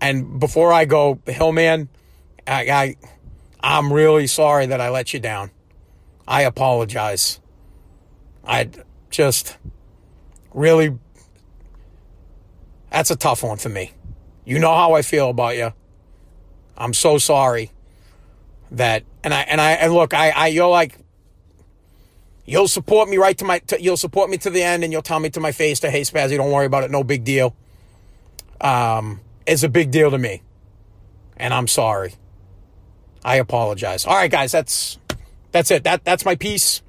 And 0.00 0.40
before 0.40 0.72
I 0.72 0.86
go, 0.86 1.20
Hillman, 1.26 1.88
I, 2.48 2.68
I 2.68 2.96
I'm 3.62 3.92
really 3.92 4.26
sorry 4.26 4.66
that 4.66 4.80
I 4.80 4.90
let 4.90 5.14
you 5.14 5.20
down. 5.20 5.50
I 6.26 6.42
apologize. 6.42 7.40
I 8.44 8.70
just 9.10 9.56
really 10.52 10.98
that's 12.90 13.10
a 13.10 13.16
tough 13.16 13.42
one 13.42 13.58
for 13.58 13.68
me. 13.68 13.92
You 14.44 14.58
know 14.58 14.74
how 14.74 14.94
I 14.94 15.02
feel 15.02 15.30
about 15.30 15.56
you. 15.56 15.72
I'm 16.76 16.92
so 16.92 17.18
sorry 17.18 17.70
that 18.72 19.04
and 19.22 19.32
I 19.32 19.42
and 19.42 19.60
I 19.60 19.72
and 19.72 19.92
look, 19.92 20.14
I 20.14 20.30
I 20.30 20.46
you're 20.48 20.68
like 20.68 20.98
You'll 22.44 22.68
support 22.68 23.08
me 23.08 23.18
right 23.18 23.38
to 23.38 23.44
my, 23.44 23.60
to, 23.60 23.80
you'll 23.80 23.96
support 23.96 24.28
me 24.28 24.36
to 24.38 24.50
the 24.50 24.62
end 24.62 24.82
and 24.82 24.92
you'll 24.92 25.02
tell 25.02 25.20
me 25.20 25.30
to 25.30 25.40
my 25.40 25.52
face 25.52 25.80
to, 25.80 25.90
hey, 25.90 26.00
Spazzy, 26.02 26.36
don't 26.36 26.50
worry 26.50 26.66
about 26.66 26.82
it. 26.82 26.90
No 26.90 27.04
big 27.04 27.24
deal. 27.24 27.54
Um, 28.60 29.20
it's 29.46 29.62
a 29.62 29.68
big 29.68 29.90
deal 29.90 30.10
to 30.10 30.18
me. 30.18 30.42
And 31.36 31.54
I'm 31.54 31.68
sorry. 31.68 32.14
I 33.24 33.36
apologize. 33.36 34.06
All 34.06 34.14
right, 34.14 34.30
guys, 34.30 34.52
that's, 34.52 34.98
that's 35.52 35.70
it. 35.70 35.84
That, 35.84 36.04
that's 36.04 36.24
my 36.24 36.34
piece. 36.34 36.82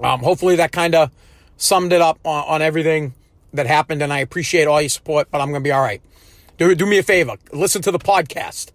Um, 0.00 0.20
hopefully 0.20 0.56
that 0.56 0.72
kind 0.72 0.94
of 0.94 1.10
summed 1.56 1.92
it 1.92 2.00
up 2.00 2.18
on, 2.24 2.44
on 2.44 2.62
everything 2.62 3.14
that 3.52 3.66
happened. 3.66 4.02
And 4.02 4.12
I 4.12 4.18
appreciate 4.18 4.66
all 4.66 4.80
your 4.80 4.88
support, 4.88 5.28
but 5.30 5.40
I'm 5.40 5.48
going 5.48 5.62
to 5.62 5.66
be 5.66 5.72
all 5.72 5.82
right. 5.82 6.02
Do, 6.58 6.74
do 6.74 6.86
me 6.86 6.98
a 6.98 7.02
favor. 7.02 7.36
Listen 7.52 7.82
to 7.82 7.90
the 7.90 7.98
podcast 7.98 8.72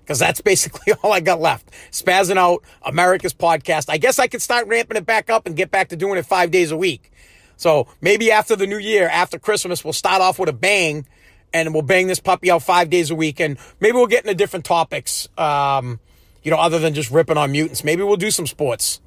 because 0.00 0.18
that's 0.18 0.40
basically 0.40 0.92
all 1.02 1.12
I 1.12 1.20
got 1.20 1.40
left. 1.40 1.70
Spazzing 1.90 2.36
out 2.36 2.62
America's 2.82 3.34
podcast. 3.34 3.86
I 3.88 3.98
guess 3.98 4.18
I 4.18 4.26
could 4.26 4.42
start 4.42 4.66
ramping 4.66 4.96
it 4.96 5.06
back 5.06 5.30
up 5.30 5.46
and 5.46 5.56
get 5.56 5.70
back 5.70 5.88
to 5.88 5.96
doing 5.96 6.18
it 6.18 6.26
five 6.26 6.50
days 6.50 6.70
a 6.70 6.76
week. 6.76 7.10
So 7.56 7.88
maybe 8.00 8.30
after 8.32 8.56
the 8.56 8.66
new 8.66 8.78
year, 8.78 9.08
after 9.08 9.38
Christmas, 9.38 9.84
we'll 9.84 9.92
start 9.92 10.20
off 10.20 10.38
with 10.38 10.48
a 10.48 10.52
bang 10.52 11.06
and 11.52 11.72
we'll 11.72 11.82
bang 11.82 12.08
this 12.08 12.20
puppy 12.20 12.50
out 12.50 12.62
five 12.62 12.90
days 12.90 13.10
a 13.10 13.14
week. 13.14 13.40
And 13.40 13.58
maybe 13.80 13.96
we'll 13.96 14.06
get 14.06 14.24
into 14.24 14.34
different 14.34 14.64
topics, 14.64 15.28
um, 15.38 16.00
you 16.44 16.50
know, 16.50 16.58
other 16.58 16.78
than 16.78 16.94
just 16.94 17.10
ripping 17.10 17.36
on 17.36 17.50
mutants. 17.50 17.82
Maybe 17.82 18.02
we'll 18.02 18.16
do 18.16 18.30
some 18.30 18.46
sports. 18.46 19.00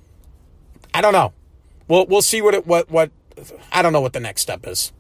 I 0.93 1.01
don't 1.01 1.13
know. 1.13 1.33
We'll, 1.87 2.05
we'll 2.07 2.21
see 2.21 2.41
what 2.41 2.53
it, 2.53 2.67
what, 2.67 2.89
what, 2.91 3.11
I 3.71 3.81
don't 3.81 3.93
know 3.93 4.01
what 4.01 4.13
the 4.13 4.19
next 4.19 4.41
step 4.41 4.67
is, 4.67 4.91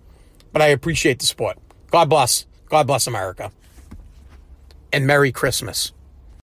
but 0.53 0.61
I 0.61 0.67
appreciate 0.67 1.19
the 1.19 1.25
support. 1.25 1.57
God 1.91 2.09
bless. 2.09 2.45
God 2.69 2.85
bless 2.87 3.07
America 3.07 3.51
and 4.93 5.07
Merry 5.07 5.31
Christmas. 5.31 5.91